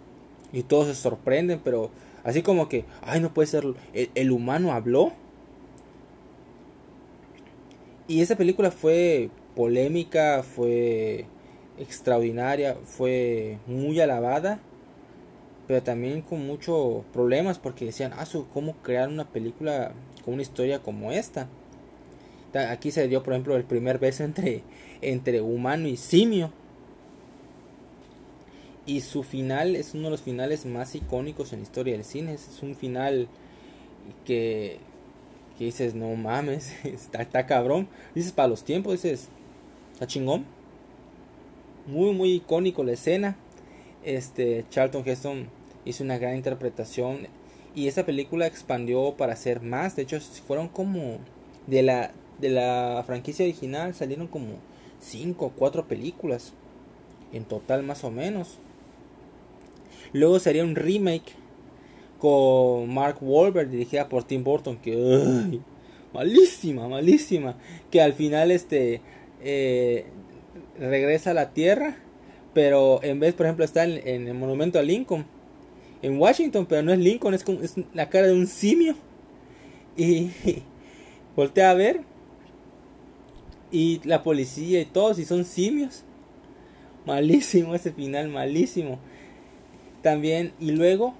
Y 0.54 0.62
todos 0.62 0.86
se 0.86 0.94
sorprenden, 0.94 1.60
pero 1.62 1.90
así 2.22 2.40
como 2.40 2.68
que, 2.70 2.86
ay, 3.02 3.20
no 3.20 3.34
puede 3.34 3.48
ser, 3.48 3.64
el, 3.92 4.32
humano 4.32 4.72
habló. 4.72 5.12
Y 8.08 8.22
esa 8.22 8.36
película 8.36 8.70
fue 8.70 9.28
polémica, 9.54 10.42
fue 10.42 11.26
extraordinaria, 11.78 12.78
fue 12.84 13.58
muy 13.66 14.00
alabada, 14.00 14.60
pero 15.66 15.82
también 15.82 16.20
con 16.22 16.46
muchos 16.46 17.04
problemas 17.12 17.58
porque 17.58 17.86
decían, 17.86 18.12
ah, 18.14 18.26
¿cómo 18.52 18.74
crear 18.82 19.08
una 19.08 19.28
película 19.28 19.92
con 20.24 20.34
una 20.34 20.42
historia 20.42 20.82
como 20.82 21.12
esta? 21.12 21.48
Aquí 22.54 22.90
se 22.90 23.08
dio, 23.08 23.22
por 23.22 23.32
ejemplo, 23.32 23.56
el 23.56 23.64
primer 23.64 23.98
beso 23.98 24.22
entre, 24.22 24.62
entre 25.00 25.40
humano 25.40 25.88
y 25.88 25.96
simio. 25.96 26.52
Y 28.86 29.00
su 29.00 29.22
final 29.22 29.74
es 29.76 29.94
uno 29.94 30.04
de 30.04 30.10
los 30.10 30.22
finales 30.22 30.66
más 30.66 30.94
icónicos 30.94 31.52
en 31.52 31.60
la 31.60 31.62
historia 31.64 31.94
del 31.94 32.04
cine. 32.04 32.34
Es 32.34 32.62
un 32.62 32.76
final 32.76 33.28
que, 34.24 34.78
que 35.58 35.64
dices, 35.64 35.94
no 35.94 36.14
mames, 36.14 36.72
está, 36.84 37.22
está 37.22 37.46
cabrón. 37.46 37.88
Dices, 38.14 38.32
para 38.32 38.48
los 38.48 38.62
tiempos, 38.62 38.92
dices, 38.92 39.28
está 39.94 40.06
chingón. 40.06 40.44
Muy, 41.86 42.12
muy 42.12 42.34
icónico 42.34 42.84
la 42.84 42.92
escena. 42.92 43.36
Este, 44.04 44.64
Charlton 44.70 45.02
Heston 45.06 45.48
hizo 45.84 46.04
una 46.04 46.18
gran 46.18 46.36
interpretación. 46.36 47.26
Y 47.74 47.88
esa 47.88 48.06
película 48.06 48.46
expandió 48.46 49.14
para 49.16 49.32
hacer 49.32 49.60
más. 49.60 49.96
De 49.96 50.02
hecho, 50.02 50.20
fueron 50.46 50.68
como 50.68 51.18
de 51.66 51.82
la, 51.82 52.12
de 52.38 52.50
la 52.50 53.02
franquicia 53.06 53.44
original 53.44 53.94
salieron 53.94 54.28
como 54.28 54.58
5 55.00 55.46
o 55.46 55.50
4 55.50 55.88
películas. 55.88 56.52
En 57.32 57.44
total 57.44 57.82
más 57.82 58.04
o 58.04 58.10
menos. 58.10 58.58
Luego 60.12 60.38
sería 60.38 60.62
un 60.62 60.76
remake 60.76 61.32
con 62.18 62.94
Mark 62.94 63.18
Wahlberg 63.20 63.68
dirigida 63.68 64.08
por 64.08 64.24
Tim 64.24 64.44
Burton 64.44 64.76
que 64.76 65.60
malísima, 66.14 66.88
malísima, 66.88 67.56
que 67.90 68.00
al 68.00 68.14
final 68.14 68.50
este 68.50 69.02
eh, 69.42 70.06
regresa 70.78 71.32
a 71.32 71.34
la 71.34 71.52
Tierra, 71.52 71.96
pero 72.54 73.00
en 73.02 73.20
vez, 73.20 73.34
por 73.34 73.46
ejemplo, 73.46 73.64
está 73.64 73.84
en, 73.84 74.28
el 74.28 74.34
monumento 74.34 74.78
a 74.78 74.82
Lincoln 74.82 75.26
en 76.02 76.18
Washington, 76.18 76.66
pero 76.66 76.82
no 76.82 76.92
es 76.92 76.98
Lincoln, 76.98 77.34
es, 77.34 77.44
como, 77.44 77.60
es 77.60 77.74
la 77.92 78.08
cara 78.08 78.28
de 78.28 78.34
un 78.34 78.46
simio. 78.46 78.94
Y, 79.96 80.30
voltea 81.36 81.70
a 81.70 81.74
ver 81.74 82.02
y 83.70 84.00
la 84.04 84.22
policía 84.22 84.80
y 84.80 84.84
todos 84.84 85.18
y 85.18 85.24
son 85.24 85.44
simios. 85.44 86.04
Malísimo 87.06 87.74
ese 87.74 87.92
final, 87.92 88.28
malísimo. 88.28 88.98
También, 90.02 90.52
y 90.60 90.70
luego 90.70 91.14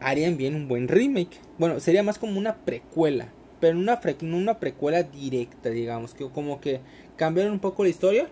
harían 0.00 0.36
bien 0.36 0.54
un 0.54 0.66
buen 0.66 0.88
remake. 0.88 1.40
Bueno, 1.58 1.78
sería 1.78 2.02
más 2.02 2.18
como 2.18 2.38
una 2.38 2.56
precuela. 2.64 3.32
Pero 3.60 3.78
una, 3.78 4.00
una 4.22 4.58
precuela 4.58 5.02
directa, 5.02 5.68
digamos. 5.68 6.14
Que 6.14 6.28
como 6.30 6.60
que 6.60 6.80
cambiaron 7.16 7.52
un 7.52 7.60
poco 7.60 7.84
la 7.84 7.90
historia. 7.90 8.28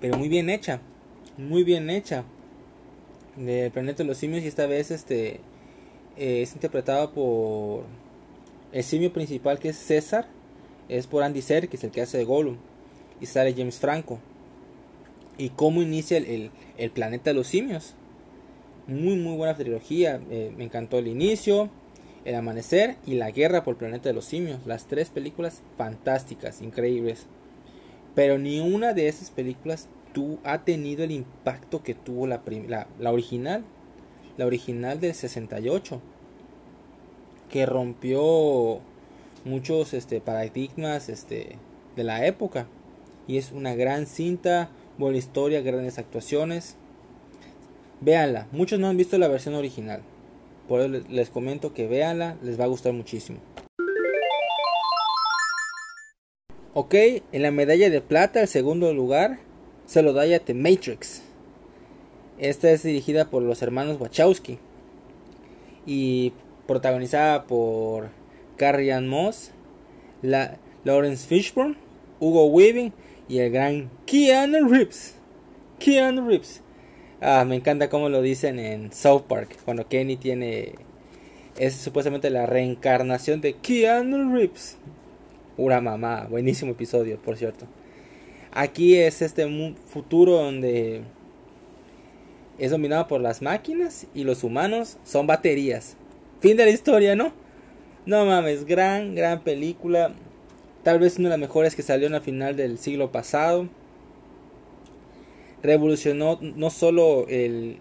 Pero 0.00 0.16
muy 0.16 0.28
bien 0.28 0.50
hecha. 0.50 0.80
Muy 1.36 1.64
bien 1.64 1.90
hecha. 1.90 2.24
De 3.36 3.70
Planeta 3.70 4.02
de 4.02 4.08
los 4.08 4.18
Simios. 4.18 4.44
Y 4.44 4.48
esta 4.48 4.66
vez 4.66 4.90
este 4.90 5.40
eh, 6.16 6.42
es 6.42 6.54
interpretado 6.54 7.12
por 7.12 7.84
el 8.72 8.82
simio 8.84 9.12
principal 9.12 9.58
que 9.58 9.70
es 9.70 9.76
César. 9.76 10.26
Es 10.88 11.06
por 11.06 11.22
Andy 11.22 11.42
Serkis, 11.42 11.84
el 11.84 11.90
que 11.90 12.02
hace 12.02 12.18
de 12.18 12.24
Gollum. 12.24 12.56
Y 13.20 13.26
sale 13.26 13.54
James 13.54 13.78
Franco 13.78 14.18
y 15.38 15.50
cómo 15.50 15.82
inicia 15.82 16.18
el, 16.18 16.50
el, 16.76 16.90
planeta 16.90 17.30
de 17.30 17.34
los 17.34 17.46
simios. 17.46 17.94
Muy, 18.86 19.16
muy 19.16 19.36
buena 19.36 19.56
trilogía. 19.56 20.20
Eh, 20.30 20.52
me 20.56 20.64
encantó 20.64 20.98
el 20.98 21.08
inicio, 21.08 21.70
el 22.24 22.34
amanecer 22.34 22.96
y 23.06 23.14
la 23.14 23.30
guerra 23.30 23.64
por 23.64 23.72
el 23.72 23.78
planeta 23.78 24.08
de 24.08 24.14
los 24.14 24.24
simios. 24.24 24.60
Las 24.66 24.86
tres 24.86 25.10
películas 25.10 25.62
fantásticas, 25.76 26.62
increíbles. 26.62 27.26
Pero 28.14 28.38
ni 28.38 28.60
una 28.60 28.92
de 28.92 29.08
esas 29.08 29.30
películas 29.30 29.88
tú, 30.12 30.38
ha 30.44 30.64
tenido 30.64 31.04
el 31.04 31.10
impacto 31.10 31.82
que 31.82 31.94
tuvo 31.94 32.26
la, 32.26 32.40
la, 32.98 33.12
original. 33.12 33.64
La 34.38 34.46
original 34.46 35.00
del 35.00 35.14
68. 35.14 36.00
Que 37.50 37.66
rompió 37.66 38.80
muchos 39.44 39.92
este, 39.92 40.20
paradigmas 40.20 41.08
este, 41.08 41.58
de 41.96 42.04
la 42.04 42.24
época. 42.26 42.66
Y 43.26 43.38
es 43.38 43.52
una 43.52 43.74
gran 43.74 44.06
cinta 44.06 44.70
buena 44.96 45.18
historia, 45.18 45.60
grandes 45.60 45.98
actuaciones. 45.98 46.76
Véanla, 48.00 48.48
muchos 48.52 48.78
no 48.78 48.88
han 48.88 48.96
visto 48.96 49.18
la 49.18 49.28
versión 49.28 49.54
original. 49.54 50.02
Por 50.68 50.80
eso 50.80 51.04
les 51.08 51.30
comento 51.30 51.74
que 51.74 51.86
véanla, 51.86 52.36
les 52.42 52.58
va 52.58 52.64
a 52.64 52.68
gustar 52.68 52.92
muchísimo. 52.92 53.38
Ok, 56.76 56.94
en 57.30 57.42
la 57.42 57.52
medalla 57.52 57.88
de 57.88 58.00
plata, 58.00 58.40
el 58.40 58.48
segundo 58.48 58.92
lugar, 58.92 59.38
se 59.86 60.02
lo 60.02 60.12
da 60.12 60.22
a 60.22 60.38
The 60.40 60.54
Matrix. 60.54 61.22
Esta 62.40 62.68
es 62.72 62.82
dirigida 62.82 63.30
por 63.30 63.44
los 63.44 63.62
hermanos 63.62 64.00
Wachowski 64.00 64.58
y 65.86 66.32
protagonizada 66.66 67.44
por 67.44 68.08
Carrie 68.56 68.92
Ann 68.92 69.06
Moss, 69.06 69.52
la 70.20 70.58
Lawrence 70.82 71.28
Fishburne, 71.28 71.76
Hugo 72.18 72.46
Weaving 72.46 72.92
y 73.28 73.38
el 73.38 73.52
gran 73.52 73.88
Keanu 74.04 74.68
Reeves. 74.68 75.14
Keanu 75.78 76.26
Reeves. 76.26 76.60
Ah, 77.20 77.44
me 77.44 77.54
encanta 77.54 77.88
cómo 77.88 78.08
lo 78.08 78.20
dicen 78.20 78.58
en 78.58 78.92
South 78.92 79.26
Park, 79.28 79.58
cuando 79.64 79.86
Kenny 79.86 80.16
tiene... 80.16 80.74
Es 81.56 81.76
supuestamente 81.76 82.30
la 82.30 82.46
reencarnación 82.46 83.40
de 83.40 83.52
Keanu 83.52 84.34
Reeves. 84.34 84.76
Pura 85.56 85.80
mamá, 85.80 86.26
buenísimo 86.28 86.72
episodio, 86.72 87.16
por 87.18 87.36
cierto. 87.36 87.66
Aquí 88.50 88.96
es 88.96 89.22
este 89.22 89.46
futuro 89.86 90.32
donde 90.32 91.02
es 92.58 92.70
dominado 92.70 93.06
por 93.06 93.20
las 93.20 93.42
máquinas 93.42 94.06
y 94.14 94.24
los 94.24 94.42
humanos 94.42 94.98
son 95.04 95.26
baterías. 95.26 95.96
Fin 96.40 96.56
de 96.56 96.64
la 96.64 96.70
historia, 96.70 97.14
¿no? 97.14 97.32
No 98.06 98.26
mames, 98.26 98.64
gran, 98.64 99.14
gran 99.14 99.42
película. 99.42 100.12
Tal 100.82 100.98
vez 100.98 101.18
una 101.18 101.28
de 101.28 101.38
las 101.38 101.48
mejores 101.48 101.74
que 101.74 101.82
salió 101.82 102.06
en 102.06 102.12
la 102.12 102.20
final 102.20 102.56
del 102.56 102.78
siglo 102.78 103.12
pasado. 103.12 103.68
Revolucionó 105.62 106.38
no 106.40 106.68
solo 106.70 107.26
el, 107.28 107.78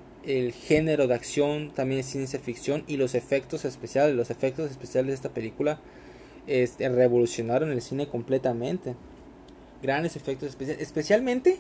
género 0.53 1.07
de 1.07 1.15
acción, 1.15 1.71
también 1.73 2.03
ciencia 2.03 2.39
ficción 2.39 2.83
y 2.87 2.97
los 2.97 3.15
efectos 3.15 3.65
especiales. 3.65 4.15
Los 4.15 4.29
efectos 4.29 4.71
especiales 4.71 5.07
de 5.07 5.15
esta 5.15 5.29
película 5.29 5.79
este, 6.47 6.89
revolucionaron 6.89 7.71
el 7.71 7.81
cine 7.81 8.07
completamente. 8.07 8.95
Grandes 9.81 10.15
efectos 10.15 10.49
especiales, 10.49 10.81
especialmente 10.81 11.59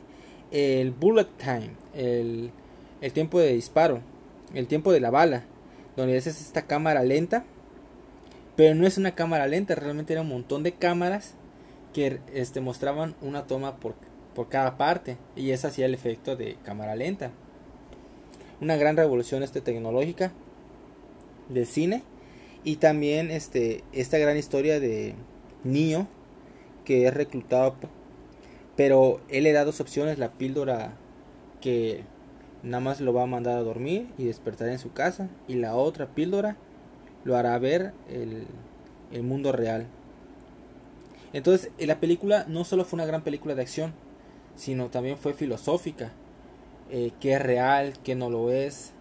el 0.51 0.91
bullet 0.91 1.27
time, 1.37 1.71
el, 1.93 2.51
el 3.01 3.13
tiempo 3.13 3.39
de 3.39 3.53
disparo, 3.53 4.01
el 4.53 4.67
tiempo 4.67 4.91
de 4.91 4.99
la 4.99 5.09
bala, 5.09 5.43
donde 5.97 6.15
es 6.15 6.27
esta 6.27 6.63
cámara 6.63 7.03
lenta 7.03 7.45
pero 8.55 8.75
no 8.75 8.85
es 8.85 8.97
una 8.97 9.15
cámara 9.15 9.47
lenta, 9.47 9.75
realmente 9.75 10.13
era 10.13 10.21
un 10.21 10.29
montón 10.29 10.63
de 10.63 10.73
cámaras 10.73 11.33
que 11.93 12.19
este, 12.33 12.61
mostraban 12.61 13.15
una 13.21 13.47
toma 13.47 13.77
por, 13.77 13.95
por 14.35 14.49
cada 14.49 14.77
parte 14.77 15.17
y 15.35 15.51
eso 15.51 15.67
hacía 15.67 15.85
el 15.85 15.93
efecto 15.93 16.35
de 16.35 16.57
cámara 16.63 16.95
lenta. 16.95 17.31
Una 18.61 18.75
gran 18.75 18.95
revolución 18.95 19.43
este, 19.43 19.61
tecnológica 19.61 20.31
del 21.49 21.65
cine 21.65 22.03
y 22.63 22.77
también 22.77 23.31
este, 23.31 23.83
esta 23.91 24.17
gran 24.17 24.37
historia 24.37 24.79
de 24.79 25.15
Neo 25.63 26.07
que 26.85 27.07
es 27.07 27.13
reclutado 27.13 27.75
pero 28.75 29.21
él 29.29 29.43
le 29.43 29.53
da 29.53 29.65
dos 29.65 29.79
opciones 29.79 30.17
la 30.17 30.31
píldora 30.31 30.93
que 31.61 32.03
nada 32.63 32.81
más 32.81 33.01
lo 33.01 33.13
va 33.13 33.23
a 33.23 33.27
mandar 33.27 33.57
a 33.57 33.63
dormir 33.63 34.07
y 34.17 34.25
despertar 34.25 34.69
en 34.69 34.79
su 34.79 34.93
casa 34.93 35.29
y 35.47 35.55
la 35.55 35.75
otra 35.75 36.07
píldora 36.07 36.57
lo 37.23 37.37
hará 37.37 37.57
ver 37.59 37.93
el, 38.09 38.47
el 39.11 39.23
mundo 39.23 39.51
real. 39.51 39.87
Entonces, 41.31 41.71
la 41.79 41.99
película 41.99 42.45
no 42.47 42.63
solo 42.65 42.85
fue 42.85 42.97
una 42.97 43.05
gran 43.05 43.23
película 43.23 43.55
de 43.55 43.61
acción, 43.61 43.93
sino 44.55 44.89
también 44.89 45.17
fue 45.17 45.33
filosófica. 45.33 46.11
Eh, 46.89 47.11
que 47.19 47.33
es 47.33 47.41
real, 47.41 47.93
que 48.03 48.13
no 48.13 48.29
lo 48.29 48.51
es. 48.51 48.91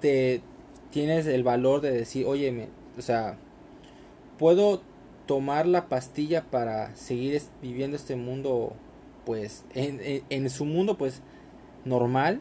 Te, 0.00 0.40
tienes 0.90 1.26
el 1.26 1.42
valor 1.42 1.80
de 1.80 1.92
decir, 1.92 2.26
oye, 2.26 2.68
o 2.96 3.02
sea, 3.02 3.36
puedo 4.38 4.82
tomar 5.26 5.66
la 5.66 5.88
pastilla 5.88 6.42
para 6.42 6.94
seguir 6.96 7.40
viviendo 7.60 7.96
este 7.96 8.16
mundo, 8.16 8.72
pues, 9.24 9.64
en, 9.74 10.50
su 10.50 10.64
mundo, 10.64 10.96
pues, 10.96 11.22
normal. 11.84 12.40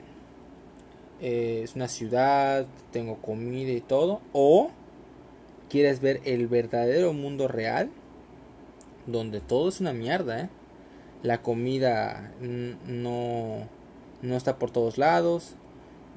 Eh, 1.20 1.62
es 1.64 1.76
una 1.76 1.88
ciudad, 1.88 2.68
tengo 2.92 3.18
comida 3.18 3.72
y 3.72 3.82
todo. 3.82 4.22
O 4.34 4.72
quieres 5.70 6.00
ver 6.00 6.22
el 6.24 6.48
verdadero 6.48 7.14
mundo 7.14 7.48
real, 7.48 7.90
donde 9.06 9.42
todo 9.42 9.70
es 9.70 9.82
una 9.82 9.94
mierda, 9.94 10.42
¿eh? 10.42 10.50
La 11.24 11.42
comida 11.42 12.32
no, 12.40 13.68
no 14.22 14.36
está 14.38 14.58
por 14.60 14.70
todos 14.70 14.98
lados, 14.98 15.56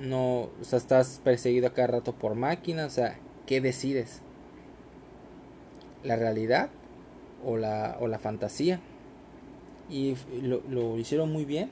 no, 0.01 0.49
o 0.61 0.65
sea, 0.65 0.79
estás 0.79 1.21
perseguido 1.23 1.73
cada 1.73 1.89
rato 1.89 2.13
por 2.15 2.35
máquinas, 2.35 2.93
o 2.93 2.95
sea, 2.95 3.19
¿qué 3.47 3.61
decides? 3.61 4.23
¿La 6.03 6.17
realidad 6.17 6.71
o 7.45 7.57
la, 7.57 7.99
o 8.01 8.09
la 8.09 8.19
fantasía? 8.19 8.81
Y 9.91 10.15
lo, 10.43 10.99
hicieron 10.99 11.31
muy 11.33 11.45
bien. 11.45 11.71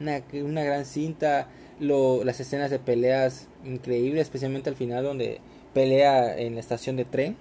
Una, 0.00 0.22
una 0.42 0.64
gran 0.64 0.86
cinta, 0.86 1.48
lo, 1.78 2.24
las 2.24 2.40
escenas 2.40 2.70
de 2.70 2.78
peleas 2.78 3.48
increíbles, 3.64 4.22
especialmente 4.22 4.70
al 4.70 4.76
final 4.76 5.04
donde 5.04 5.40
pelea 5.74 6.38
en 6.38 6.54
la 6.54 6.60
estación 6.60 6.96
de 6.96 7.04
tren 7.04 7.36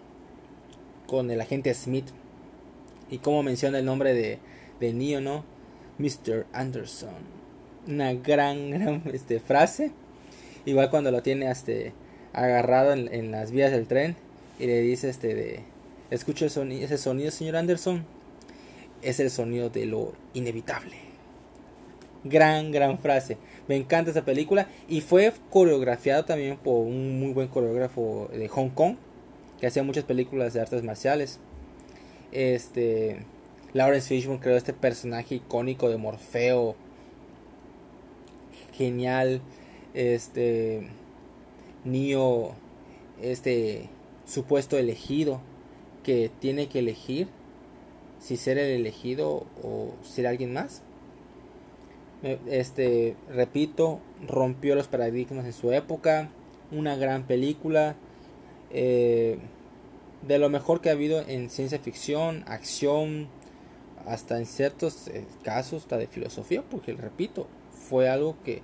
con 1.07 1.31
el 1.31 1.39
agente 1.39 1.73
Smith. 1.73 2.07
Y 3.09 3.19
como 3.19 3.41
menciona 3.43 3.79
el 3.79 3.85
nombre 3.85 4.13
de, 4.13 4.39
de 4.81 4.93
Neo, 4.93 5.21
¿no? 5.21 5.45
Mr. 5.97 6.45
Anderson. 6.51 7.39
Una 7.87 8.13
gran, 8.13 8.71
gran 8.71 9.03
este, 9.13 9.39
frase 9.39 9.93
Igual 10.65 10.89
cuando 10.89 11.11
lo 11.11 11.21
tiene 11.21 11.49
este, 11.49 11.93
agarrado 12.33 12.93
en, 12.93 13.31
las 13.31 13.51
vías 13.51 13.71
del 13.71 13.87
tren 13.87 14.15
y 14.59 14.67
le 14.67 14.81
dice 14.81 15.09
este 15.09 15.33
de 15.35 15.59
escucho 16.11 16.45
ese 16.45 16.97
sonido 16.97 17.31
señor 17.31 17.55
Anderson. 17.55 18.05
Es 19.01 19.19
el 19.19 19.29
sonido 19.29 19.69
de 19.69 19.85
lo 19.85 20.13
inevitable 20.33 21.09
gran 22.23 22.71
gran 22.71 22.99
frase. 22.99 23.37
Me 23.67 23.75
encanta 23.75 24.11
esa 24.11 24.25
película 24.25 24.67
y 24.87 25.01
fue 25.01 25.33
coreografiado 25.49 26.25
también 26.25 26.57
por 26.57 26.85
un 26.85 27.19
muy 27.19 27.33
buen 27.33 27.47
coreógrafo 27.47 28.29
de 28.33 28.47
Hong 28.47 28.69
Kong 28.69 28.95
que 29.59 29.67
hacía 29.67 29.83
muchas 29.83 30.05
películas 30.05 30.53
de 30.53 30.61
artes 30.61 30.83
marciales. 30.83 31.39
Este 32.31 33.19
Lawrence 33.73 34.07
Fishburne 34.07 34.39
creó 34.39 34.57
este 34.57 34.73
personaje 34.73 35.35
icónico 35.35 35.89
de 35.89 35.97
Morfeo. 35.97 36.75
Genial 38.73 39.41
este 39.93 40.87
Neo, 41.83 42.55
este 43.21 43.89
supuesto 44.25 44.77
elegido, 44.77 45.41
que 46.03 46.31
tiene 46.39 46.67
que 46.67 46.79
elegir 46.79 47.27
si 48.19 48.37
ser 48.37 48.57
el 48.57 48.71
elegido 48.71 49.45
o 49.63 49.93
ser 50.03 50.27
alguien 50.27 50.53
más. 50.53 50.83
Este, 52.21 53.15
repito, 53.29 53.99
rompió 54.27 54.75
los 54.75 54.87
paradigmas 54.87 55.45
en 55.45 55.53
su 55.53 55.71
época, 55.71 56.29
una 56.71 56.97
gran 56.97 57.23
película, 57.23 57.95
eh, 58.71 59.37
de 60.27 60.37
lo 60.37 60.49
mejor 60.49 60.81
que 60.81 60.89
ha 60.89 60.93
habido 60.93 61.21
en 61.27 61.49
ciencia 61.49 61.79
ficción, 61.79 62.43
acción, 62.45 63.29
hasta 64.05 64.37
en 64.37 64.45
ciertos 64.45 65.07
eh, 65.07 65.25
casos, 65.43 65.83
hasta 65.83 65.97
de 65.97 66.07
filosofía, 66.07 66.61
porque 66.69 66.93
repito, 66.93 67.47
fue 67.71 68.09
algo 68.09 68.35
que 68.43 68.61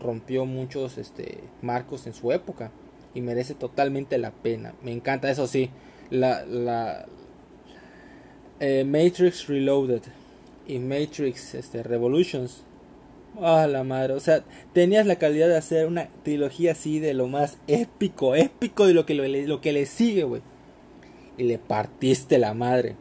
rompió 0.00 0.44
muchos 0.44 0.98
este, 0.98 1.40
marcos 1.62 2.06
en 2.06 2.14
su 2.14 2.32
época 2.32 2.70
y 3.14 3.20
merece 3.20 3.54
totalmente 3.54 4.18
la 4.18 4.30
pena. 4.30 4.74
Me 4.82 4.92
encanta, 4.92 5.30
eso 5.30 5.46
sí, 5.46 5.70
la, 6.10 6.44
la 6.44 7.06
eh, 8.60 8.84
Matrix 8.84 9.46
Reloaded 9.46 10.02
y 10.66 10.78
Matrix 10.78 11.54
este, 11.54 11.82
Revolutions. 11.82 12.62
Ah, 13.40 13.66
la 13.66 13.84
madre, 13.84 14.14
o 14.14 14.20
sea, 14.20 14.44
tenías 14.72 15.06
la 15.06 15.16
calidad 15.16 15.48
de 15.48 15.58
hacer 15.58 15.86
una 15.86 16.08
trilogía 16.22 16.72
así 16.72 17.00
de 17.00 17.12
lo 17.12 17.28
más 17.28 17.58
épico, 17.66 18.34
épico 18.34 18.86
de 18.86 18.94
lo 18.94 19.04
que, 19.04 19.14
lo, 19.14 19.26
lo 19.26 19.60
que 19.60 19.72
le 19.72 19.84
sigue, 19.84 20.24
güey. 20.24 20.42
Y 21.36 21.44
le 21.44 21.58
partiste 21.58 22.38
la 22.38 22.54
madre. 22.54 22.96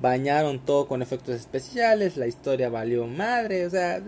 Bañaron 0.00 0.60
todo 0.64 0.86
con 0.86 1.02
efectos 1.02 1.34
especiales, 1.34 2.16
la 2.16 2.28
historia 2.28 2.68
valió 2.68 3.08
madre, 3.08 3.66
o 3.66 3.70
sea, 3.70 4.00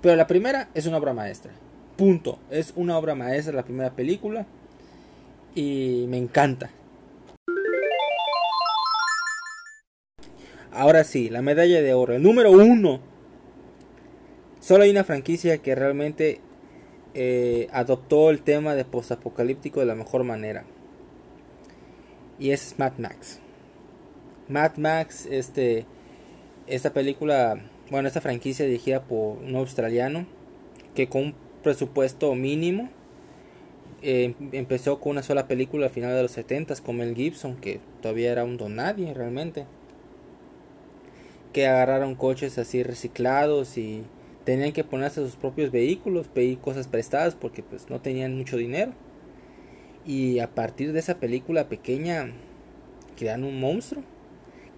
pero 0.00 0.16
la 0.16 0.26
primera 0.26 0.68
es 0.74 0.86
una 0.86 0.98
obra 0.98 1.12
maestra. 1.12 1.52
Punto. 1.96 2.38
Es 2.50 2.72
una 2.76 2.96
obra 2.96 3.14
maestra 3.14 3.54
la 3.54 3.64
primera 3.64 3.90
película. 3.90 4.46
Y 5.54 6.06
me 6.08 6.18
encanta. 6.18 6.70
Ahora 10.70 11.02
sí, 11.02 11.28
la 11.28 11.42
medalla 11.42 11.82
de 11.82 11.94
oro. 11.94 12.14
El 12.14 12.22
número 12.22 12.52
uno. 12.52 13.00
Solo 14.60 14.84
hay 14.84 14.90
una 14.90 15.04
franquicia 15.04 15.58
que 15.58 15.74
realmente 15.74 16.40
eh, 17.14 17.68
adoptó 17.72 18.30
el 18.30 18.42
tema 18.42 18.74
de 18.74 18.84
postapocalíptico 18.84 19.80
de 19.80 19.86
la 19.86 19.94
mejor 19.96 20.22
manera. 20.24 20.64
Y 22.38 22.50
es 22.50 22.78
Mad 22.78 22.92
Max. 22.98 23.40
Mad 24.48 24.76
Max, 24.76 25.26
este, 25.30 25.86
esta 26.68 26.92
película 26.92 27.60
bueno, 27.90 28.08
esta 28.08 28.20
franquicia 28.20 28.66
dirigida 28.66 29.02
por 29.02 29.38
un 29.38 29.56
australiano 29.56 30.26
que 30.94 31.08
con 31.08 31.22
un 31.22 31.34
presupuesto 31.62 32.34
mínimo 32.34 32.90
eh, 34.02 34.34
empezó 34.52 35.00
con 35.00 35.12
una 35.12 35.22
sola 35.22 35.48
película 35.48 35.86
a 35.86 35.90
final 35.90 36.14
de 36.14 36.22
los 36.22 36.32
70 36.32 36.76
con 36.76 36.96
Mel 36.96 37.14
Gibson, 37.14 37.56
que 37.56 37.80
todavía 38.00 38.32
era 38.32 38.44
un 38.44 38.56
don 38.56 38.76
nadie 38.76 39.12
realmente. 39.14 39.66
Que 41.52 41.66
agarraron 41.66 42.14
coches 42.14 42.58
así 42.58 42.82
reciclados 42.82 43.78
y 43.78 44.04
tenían 44.44 44.72
que 44.72 44.84
ponerse 44.84 45.22
sus 45.22 45.36
propios 45.36 45.70
vehículos, 45.70 46.28
pedir 46.28 46.58
cosas 46.58 46.88
prestadas 46.88 47.34
porque 47.34 47.62
pues 47.62 47.90
no 47.90 48.00
tenían 48.00 48.36
mucho 48.36 48.56
dinero. 48.56 48.92
Y 50.06 50.38
a 50.38 50.54
partir 50.54 50.92
de 50.92 51.00
esa 51.00 51.18
película 51.18 51.68
pequeña 51.68 52.32
crearon 53.16 53.44
un 53.44 53.60
monstruo 53.60 54.02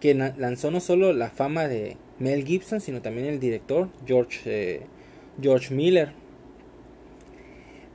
que 0.01 0.15
lanzó 0.15 0.71
no 0.71 0.81
solo 0.81 1.13
la 1.13 1.29
fama 1.31 1.69
de 1.69 1.99
Mel 2.21 2.45
Gibson, 2.45 2.81
sino 2.81 3.03
también 3.03 3.27
el 3.27 3.41
director 3.41 3.89
George, 4.07 4.41
eh, 4.45 4.83
George 5.41 5.75
Miller. 5.75 6.13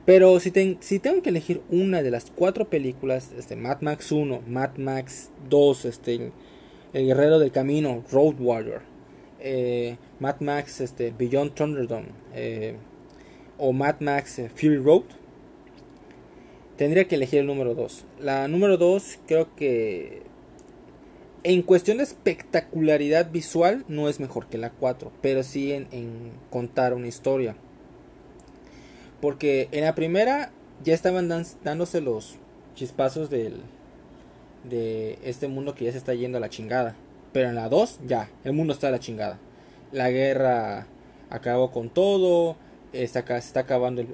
Pero 0.04 0.38
si, 0.38 0.52
si, 0.80 0.98
tengo 0.98 1.22
que 1.22 1.30
elegir 1.30 1.62
una 1.70 2.02
de 2.02 2.10
las 2.10 2.30
cuatro 2.30 2.68
películas, 2.68 3.32
este, 3.36 3.56
Mad 3.56 3.80
Max 3.80 4.12
1, 4.12 4.42
Mad 4.46 4.76
Max 4.76 5.30
2, 5.48 5.84
este, 5.86 6.32
El 6.92 7.06
Guerrero 7.06 7.38
del 7.38 7.50
Camino, 7.50 8.04
Road 8.12 8.34
Warrior, 8.38 8.82
eh, 9.40 9.96
Mad 10.20 10.40
Max 10.40 10.80
este, 10.80 11.12
Beyond 11.16 11.54
Thunderdome 11.54 12.08
eh, 12.34 12.76
o 13.58 13.72
Mad 13.72 13.96
Max 14.00 14.40
Fury 14.54 14.78
Road, 14.78 15.04
tendría 16.76 17.06
que 17.06 17.14
elegir 17.16 17.40
el 17.40 17.46
número 17.46 17.74
2. 17.74 18.04
La 18.20 18.48
número 18.48 18.76
2 18.76 19.20
creo 19.26 19.54
que 19.56 20.22
en 21.48 21.62
cuestión 21.62 21.98
de 21.98 22.02
espectacularidad 22.02 23.30
visual 23.30 23.84
no 23.86 24.08
es 24.08 24.18
mejor 24.18 24.48
que 24.48 24.58
la 24.58 24.70
4, 24.70 25.12
pero 25.22 25.44
sí 25.44 25.72
en, 25.72 26.32
contar 26.50 26.92
una 26.92 27.06
historia. 27.06 27.54
Porque 29.20 29.68
en 29.70 29.84
la 29.84 29.94
primera 29.94 30.50
ya 30.82 30.92
estaban 30.92 31.28
dándose 31.62 32.00
los 32.00 32.34
chispazos 32.74 33.30
del, 33.30 33.60
de 34.68 35.20
este 35.22 35.46
mundo 35.46 35.76
que 35.76 35.84
ya 35.84 35.92
se 35.92 35.98
está 35.98 36.14
yendo 36.14 36.38
a 36.38 36.40
la 36.40 36.48
chingada. 36.48 36.96
Pero 37.32 37.48
en 37.48 37.54
la 37.54 37.68
2 37.68 38.00
ya, 38.08 38.28
el 38.42 38.52
mundo 38.52 38.72
está 38.72 38.88
a 38.88 38.90
la 38.90 38.98
chingada. 38.98 39.38
La 39.92 40.10
guerra 40.10 40.88
acabó 41.30 41.70
con 41.70 41.90
todo, 41.90 42.56
está, 42.92 43.24
se 43.24 43.36
está 43.36 43.60
acabando 43.60 44.04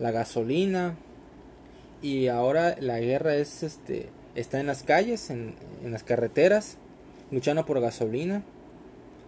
la 0.00 0.10
gasolina. 0.10 0.96
Y 2.02 2.26
ahora 2.26 2.74
la 2.80 2.98
guerra 2.98 3.36
es 3.36 3.62
este 3.62 4.08
está 4.40 4.60
en 4.60 4.66
las 4.66 4.82
calles, 4.82 5.30
en, 5.30 5.54
las 5.82 6.02
carreteras, 6.02 6.76
luchando 7.30 7.66
por 7.66 7.80
gasolina 7.80 8.42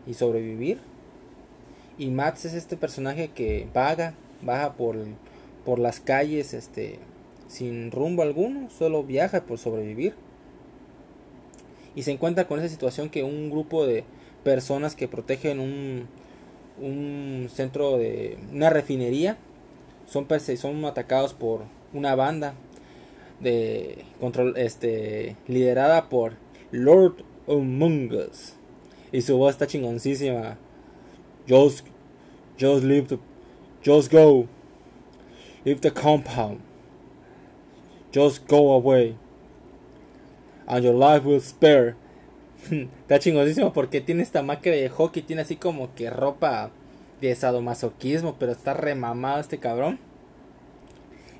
y 0.06 0.14
sobrevivir. 0.14 0.78
Y 1.98 2.10
Max 2.10 2.44
es 2.44 2.54
este 2.54 2.76
personaje 2.76 3.28
que 3.28 3.66
vaga, 3.74 4.14
baja 4.42 4.74
por, 4.74 4.96
por 5.64 5.78
las 5.78 6.00
calles 6.00 6.54
este, 6.54 6.98
sin 7.48 7.90
rumbo 7.90 8.22
alguno, 8.22 8.70
solo 8.70 9.02
viaja 9.02 9.42
por 9.42 9.58
sobrevivir. 9.58 10.14
Y 11.94 12.02
se 12.02 12.12
encuentra 12.12 12.46
con 12.46 12.60
esa 12.60 12.68
situación 12.68 13.10
que 13.10 13.24
un 13.24 13.50
grupo 13.50 13.84
de 13.84 14.04
personas 14.44 14.94
que 14.94 15.08
protegen 15.08 15.58
un, 15.58 16.06
un 16.80 17.48
centro 17.52 17.98
de 17.98 18.38
una 18.52 18.70
refinería 18.70 19.36
son, 20.06 20.26
son 20.56 20.84
atacados 20.84 21.34
por 21.34 21.62
una 21.92 22.14
banda 22.14 22.54
de 23.40 24.04
control 24.20 24.56
este 24.56 25.36
liderada 25.46 26.08
por 26.08 26.34
Lord 26.70 27.24
Among 27.48 28.12
Us 28.12 28.54
y 29.12 29.22
su 29.22 29.36
voz 29.36 29.52
está 29.52 29.66
chingoncísima 29.66 30.58
just 31.48 31.86
just 32.58 32.84
leave 32.84 33.08
the 33.08 33.18
just 33.84 34.12
go 34.12 34.46
leave 35.64 35.80
the 35.80 35.90
compound 35.90 36.60
Just 38.12 38.48
go 38.48 38.72
away. 38.72 39.16
And 40.66 40.84
your 40.84 40.94
life 40.94 41.24
will 41.24 41.40
spare. 41.40 41.94
Está 42.70 43.18
chingosísimo 43.18 43.72
porque 43.72 44.00
tiene 44.00 44.22
esta 44.22 44.42
máquina 44.42 44.76
de 44.76 44.88
hockey. 44.88 45.22
Tiene 45.22 45.42
así 45.42 45.56
como 45.56 45.94
que 45.94 46.10
ropa 46.10 46.70
de 47.20 47.34
sadomasoquismo. 47.34 48.36
Pero 48.38 48.52
está 48.52 48.74
remamado 48.74 49.40
este 49.40 49.58
cabrón. 49.58 49.98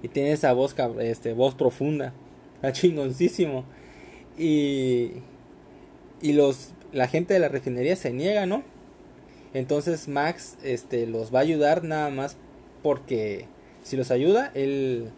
Y 0.03 0.09
tiene 0.09 0.33
esa 0.33 0.53
voz, 0.53 0.75
este, 1.01 1.33
voz 1.33 1.55
profunda. 1.55 2.13
Está 2.57 2.73
chingoncísimo. 2.73 3.65
Y, 4.39 5.13
y 6.23 6.33
los, 6.33 6.73
la 6.93 7.09
gente 7.09 7.35
de 7.35 7.41
la 7.41 7.49
refinería 7.49 7.97
se 7.97 8.13
niega, 8.13 8.47
¿no? 8.47 8.63
Entonces 9.53 10.09
Max 10.09 10.57
este, 10.63 11.07
los 11.07 11.35
va 11.35 11.41
a 11.41 11.43
ayudar 11.43 11.83
nada 11.83 12.11
más 12.11 12.37
porque 12.83 13.47
si 13.83 13.97
los 13.97 14.11
ayuda, 14.11 14.51
él 14.55 15.11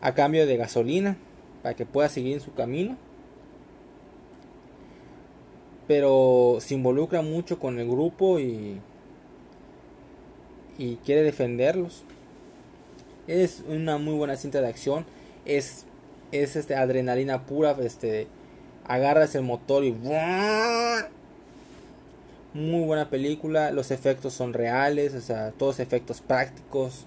a 0.00 0.14
cambio 0.14 0.46
de 0.46 0.56
gasolina 0.56 1.16
para 1.62 1.74
que 1.74 1.86
pueda 1.86 2.08
seguir 2.08 2.34
en 2.34 2.40
su 2.40 2.54
camino. 2.54 2.96
Pero 5.86 6.58
se 6.60 6.74
involucra 6.74 7.22
mucho 7.22 7.58
con 7.58 7.78
el 7.78 7.88
grupo 7.88 8.38
y, 8.38 8.80
y 10.76 10.96
quiere 10.96 11.22
defenderlos. 11.22 12.04
Es 13.28 13.62
una 13.68 13.98
muy 13.98 14.14
buena 14.14 14.36
cinta 14.36 14.60
de 14.60 14.68
acción. 14.68 15.04
Es, 15.44 15.84
es 16.32 16.56
este, 16.56 16.74
adrenalina 16.74 17.44
pura. 17.46 17.76
Este, 17.80 18.26
agarras 18.84 19.34
el 19.34 19.42
motor 19.42 19.84
y 19.84 19.92
muy 22.54 22.84
buena 22.86 23.10
película, 23.10 23.70
los 23.70 23.90
efectos 23.90 24.32
son 24.32 24.54
reales, 24.54 25.14
o 25.14 25.20
sea, 25.20 25.52
todos 25.52 25.78
efectos 25.78 26.22
prácticos. 26.22 27.04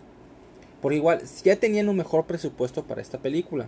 Por 0.81 0.93
igual, 0.93 1.23
ya 1.43 1.55
tenían 1.55 1.89
un 1.89 1.97
mejor 1.97 2.25
presupuesto 2.25 2.83
para 2.83 3.01
esta 3.01 3.17
película. 3.17 3.67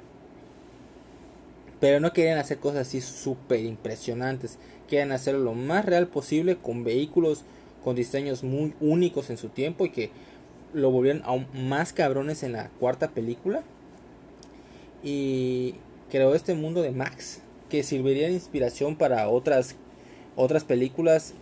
Pero 1.80 2.00
no 2.00 2.14
querían 2.14 2.38
hacer 2.38 2.60
cosas 2.60 2.88
así 2.88 3.02
súper 3.02 3.62
impresionantes. 3.62 4.60
Querían 4.88 5.12
hacerlo 5.12 5.40
lo 5.40 5.54
más 5.54 5.86
real 5.86 6.08
posible 6.08 6.58
con 6.58 6.84
vehículos 6.84 7.44
con 7.84 7.96
diseños 7.96 8.44
muy 8.44 8.74
únicos 8.80 9.30
en 9.30 9.38
su 9.38 9.50
tiempo 9.50 9.86
y 9.86 9.90
que 9.90 10.10
lo 10.74 10.92
volvieron 10.92 11.22
aún 11.26 11.48
más 11.54 11.94
cabrones 11.94 12.44
en 12.44 12.54
la 12.54 12.70
cuarta 12.80 13.10
película. 13.10 13.64
Y 15.04 15.76
creó 16.10 16.36
este 16.36 16.54
mundo 16.54 16.82
de 16.82 16.92
Max 16.92 17.42
que 17.70 17.84
serviría 17.84 18.28
de 18.28 18.34
inspiración 18.34 18.96
para 18.96 19.30
otras 19.30 19.76
otras 20.36 20.64
películas 20.64 21.34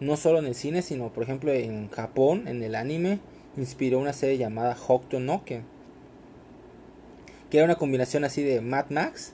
no 0.00 0.16
solo 0.16 0.38
en 0.38 0.46
el 0.46 0.54
cine, 0.54 0.82
sino 0.82 1.12
por 1.12 1.22
ejemplo 1.22 1.52
en 1.52 1.88
Japón, 1.90 2.48
en 2.48 2.62
el 2.62 2.74
anime, 2.74 3.20
inspiró 3.56 3.98
una 3.98 4.12
serie 4.12 4.38
llamada 4.38 4.76
Hokuto 4.76 5.20
no 5.20 5.44
Ken, 5.44 5.64
que 7.50 7.58
era 7.58 7.64
una 7.64 7.76
combinación 7.76 8.24
así 8.24 8.42
de 8.42 8.60
Mad 8.60 8.86
Max 8.90 9.32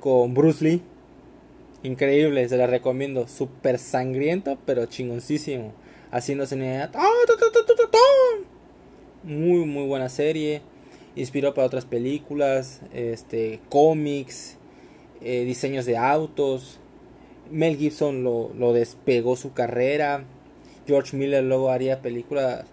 con 0.00 0.34
Bruce 0.34 0.64
Lee. 0.64 0.82
Increíble, 1.82 2.48
se 2.48 2.56
la 2.56 2.66
recomiendo. 2.66 3.28
Súper 3.28 3.78
sangriento, 3.78 4.58
pero 4.64 4.86
chingoncísimo. 4.86 5.72
Haciéndose 6.10 6.56
muy 9.26 9.66
muy 9.66 9.86
buena 9.86 10.08
serie. 10.08 10.62
Inspiró 11.16 11.52
para 11.54 11.66
otras 11.66 11.84
películas, 11.84 12.80
este, 12.94 13.60
cómics, 13.68 14.56
eh, 15.20 15.44
diseños 15.44 15.84
de 15.84 15.96
autos. 15.96 16.78
Mel 17.50 17.76
Gibson 17.76 18.22
lo, 18.22 18.52
lo, 18.54 18.72
despegó 18.72 19.36
su 19.36 19.52
carrera. 19.52 20.24
George 20.86 21.16
Miller 21.16 21.42
luego 21.42 21.70
haría 21.70 22.02
películas, 22.02 22.64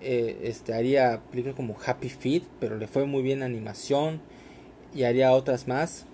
eh, 0.00 0.38
este, 0.44 0.74
haría 0.74 1.20
películas 1.30 1.56
como 1.56 1.76
Happy 1.84 2.08
Feet, 2.08 2.44
pero 2.60 2.76
le 2.76 2.86
fue 2.86 3.04
muy 3.04 3.22
bien 3.22 3.42
animación 3.42 4.20
y 4.94 5.02
haría 5.02 5.32
otras 5.32 5.68
más. 5.68 6.06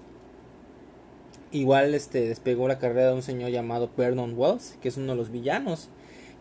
Igual 1.53 1.95
este, 1.95 2.29
despegó 2.29 2.67
la 2.67 2.79
carrera 2.79 3.09
de 3.09 3.15
un 3.15 3.23
señor 3.23 3.51
llamado 3.51 3.91
Vernon 3.97 4.35
Wells, 4.37 4.77
que 4.81 4.89
es 4.89 4.97
uno 4.97 5.13
de 5.13 5.19
los 5.19 5.31
villanos, 5.31 5.91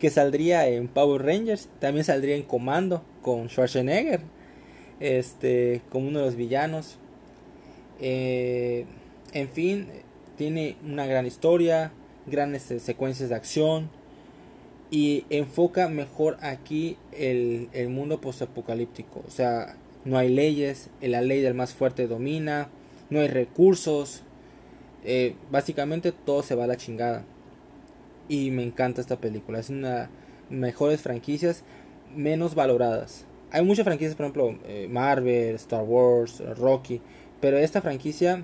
que 0.03 0.09
saldría 0.09 0.67
en 0.67 0.89
Power 0.89 1.23
Rangers, 1.23 1.69
también 1.79 2.03
saldría 2.03 2.35
en 2.35 2.43
Comando 2.43 3.05
con 3.21 3.47
Schwarzenegger, 3.47 4.19
este, 4.99 5.79
como 5.89 6.09
uno 6.09 6.19
de 6.19 6.25
los 6.25 6.35
villanos. 6.35 6.97
Eh, 8.01 8.83
en 9.31 9.47
fin, 9.47 9.87
tiene 10.35 10.75
una 10.85 11.05
gran 11.05 11.25
historia, 11.25 11.93
grandes 12.25 12.63
secuencias 12.63 13.29
de 13.29 13.35
acción 13.35 13.89
y 14.91 15.23
enfoca 15.29 15.87
mejor 15.87 16.35
aquí 16.41 16.97
el, 17.13 17.69
el 17.71 17.87
mundo 17.87 18.19
postapocalíptico. 18.19 19.23
O 19.25 19.31
sea, 19.31 19.77
no 20.03 20.17
hay 20.17 20.27
leyes, 20.27 20.89
la 20.99 21.21
ley 21.21 21.39
del 21.39 21.53
más 21.53 21.73
fuerte 21.73 22.07
domina, 22.07 22.67
no 23.09 23.21
hay 23.21 23.29
recursos, 23.29 24.23
eh, 25.05 25.35
básicamente 25.49 26.11
todo 26.11 26.43
se 26.43 26.55
va 26.55 26.65
a 26.65 26.67
la 26.67 26.75
chingada. 26.75 27.23
Y 28.27 28.51
me 28.51 28.63
encanta 28.63 29.01
esta 29.01 29.17
película, 29.17 29.59
es 29.59 29.69
una 29.69 30.09
mejores 30.49 31.01
franquicias 31.01 31.63
menos 32.15 32.55
valoradas. 32.55 33.25
Hay 33.51 33.63
muchas 33.63 33.85
franquicias, 33.85 34.15
por 34.15 34.25
ejemplo, 34.25 34.57
eh, 34.67 34.87
Marvel, 34.89 35.55
Star 35.55 35.83
Wars, 35.83 36.41
Rocky, 36.57 37.01
pero 37.39 37.57
esta 37.57 37.81
franquicia 37.81 38.43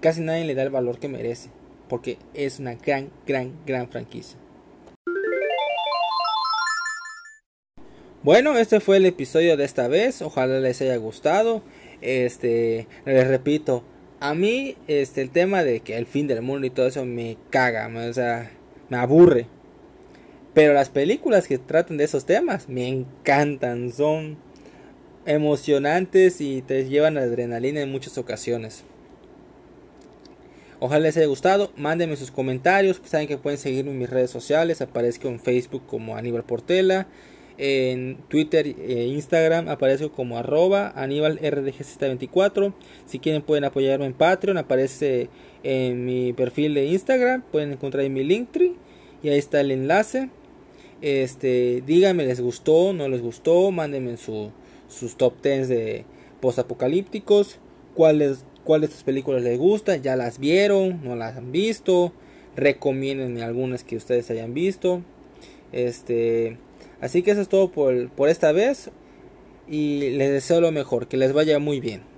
casi 0.00 0.20
nadie 0.20 0.44
le 0.44 0.54
da 0.54 0.62
el 0.62 0.70
valor 0.70 0.98
que 0.98 1.08
merece, 1.08 1.50
porque 1.88 2.18
es 2.34 2.58
una 2.58 2.74
gran, 2.74 3.10
gran, 3.26 3.52
gran 3.66 3.88
franquicia. 3.88 4.38
Bueno, 8.22 8.56
este 8.56 8.80
fue 8.80 8.98
el 8.98 9.06
episodio 9.06 9.56
de 9.56 9.64
esta 9.64 9.88
vez, 9.88 10.22
ojalá 10.22 10.60
les 10.60 10.80
haya 10.80 10.96
gustado. 10.96 11.62
Este, 12.00 12.86
les 13.04 13.26
repito, 13.26 13.84
a 14.20 14.34
mí 14.34 14.76
este 14.86 15.22
el 15.22 15.30
tema 15.30 15.64
de 15.64 15.80
que 15.80 15.96
el 15.96 16.06
fin 16.06 16.28
del 16.28 16.42
mundo 16.42 16.66
y 16.66 16.70
todo 16.70 16.86
eso 16.86 17.04
me 17.04 17.36
caga, 17.50 17.90
o 18.08 18.12
sea, 18.12 18.50
me 18.92 18.98
aburre. 18.98 19.46
Pero 20.52 20.74
las 20.74 20.90
películas 20.90 21.48
que 21.48 21.56
tratan 21.56 21.96
de 21.96 22.04
esos 22.04 22.26
temas 22.26 22.68
me 22.68 22.86
encantan, 22.86 23.90
son 23.90 24.36
emocionantes 25.24 26.42
y 26.42 26.60
te 26.60 26.84
llevan 26.84 27.16
adrenalina 27.16 27.80
en 27.80 27.90
muchas 27.90 28.18
ocasiones. 28.18 28.84
Ojalá 30.78 31.04
les 31.04 31.16
haya 31.16 31.26
gustado. 31.26 31.72
Mándenme 31.76 32.16
sus 32.16 32.30
comentarios. 32.30 33.00
Saben 33.04 33.28
que 33.28 33.38
pueden 33.38 33.58
seguirme 33.58 33.92
en 33.92 33.98
mis 33.98 34.10
redes 34.10 34.30
sociales. 34.30 34.82
Aparezco 34.82 35.28
en 35.28 35.40
Facebook 35.40 35.86
como 35.86 36.16
Aníbal 36.16 36.44
Portela. 36.44 37.06
En 37.58 38.16
Twitter 38.28 38.66
e 38.66 39.04
Instagram 39.06 39.68
aparezco 39.68 40.10
como 40.12 40.38
arroba 40.38 40.92
Aníbal 40.96 41.38
24 41.38 42.74
Si 43.06 43.18
quieren 43.18 43.42
pueden 43.42 43.64
apoyarme 43.64 44.06
en 44.06 44.14
Patreon. 44.14 44.58
Aparece 44.58 45.28
en 45.62 46.04
mi 46.04 46.32
perfil 46.32 46.74
de 46.74 46.86
Instagram. 46.86 47.42
Pueden 47.42 47.72
encontrar 47.72 48.04
en 48.04 48.14
mi 48.14 48.24
Linktree. 48.24 48.74
Y 49.22 49.28
ahí 49.28 49.38
está 49.38 49.60
el 49.60 49.70
enlace. 49.70 50.30
Este, 51.00 51.82
díganme, 51.86 52.24
¿les 52.24 52.40
gustó? 52.40 52.92
¿No 52.92 53.08
les 53.08 53.20
gustó? 53.20 53.70
Mándenme 53.70 54.16
su, 54.16 54.50
sus 54.88 55.16
top 55.16 55.34
10 55.42 55.68
de 55.68 56.04
post 56.40 56.58
apocalípticos. 56.58 57.58
¿Cuáles 57.94 58.44
cuáles 58.64 58.90
de 58.90 58.94
sus 58.96 59.04
películas 59.04 59.42
les 59.42 59.58
gustan, 59.58 60.02
ya 60.02 60.16
las 60.16 60.38
vieron, 60.38 61.02
no 61.04 61.16
las 61.16 61.36
han 61.36 61.52
visto, 61.52 62.12
recomienden 62.56 63.40
algunas 63.40 63.84
que 63.84 63.96
ustedes 63.96 64.30
hayan 64.30 64.54
visto. 64.54 65.02
Este, 65.72 66.58
así 67.02 67.22
que 67.22 67.32
eso 67.32 67.42
es 67.42 67.50
todo 67.50 67.70
por, 67.70 68.08
por 68.08 68.30
esta 68.30 68.52
vez 68.52 68.90
y 69.68 70.10
les 70.12 70.30
deseo 70.30 70.62
lo 70.62 70.72
mejor, 70.72 71.08
que 71.08 71.18
les 71.18 71.34
vaya 71.34 71.58
muy 71.58 71.80
bien. 71.80 72.11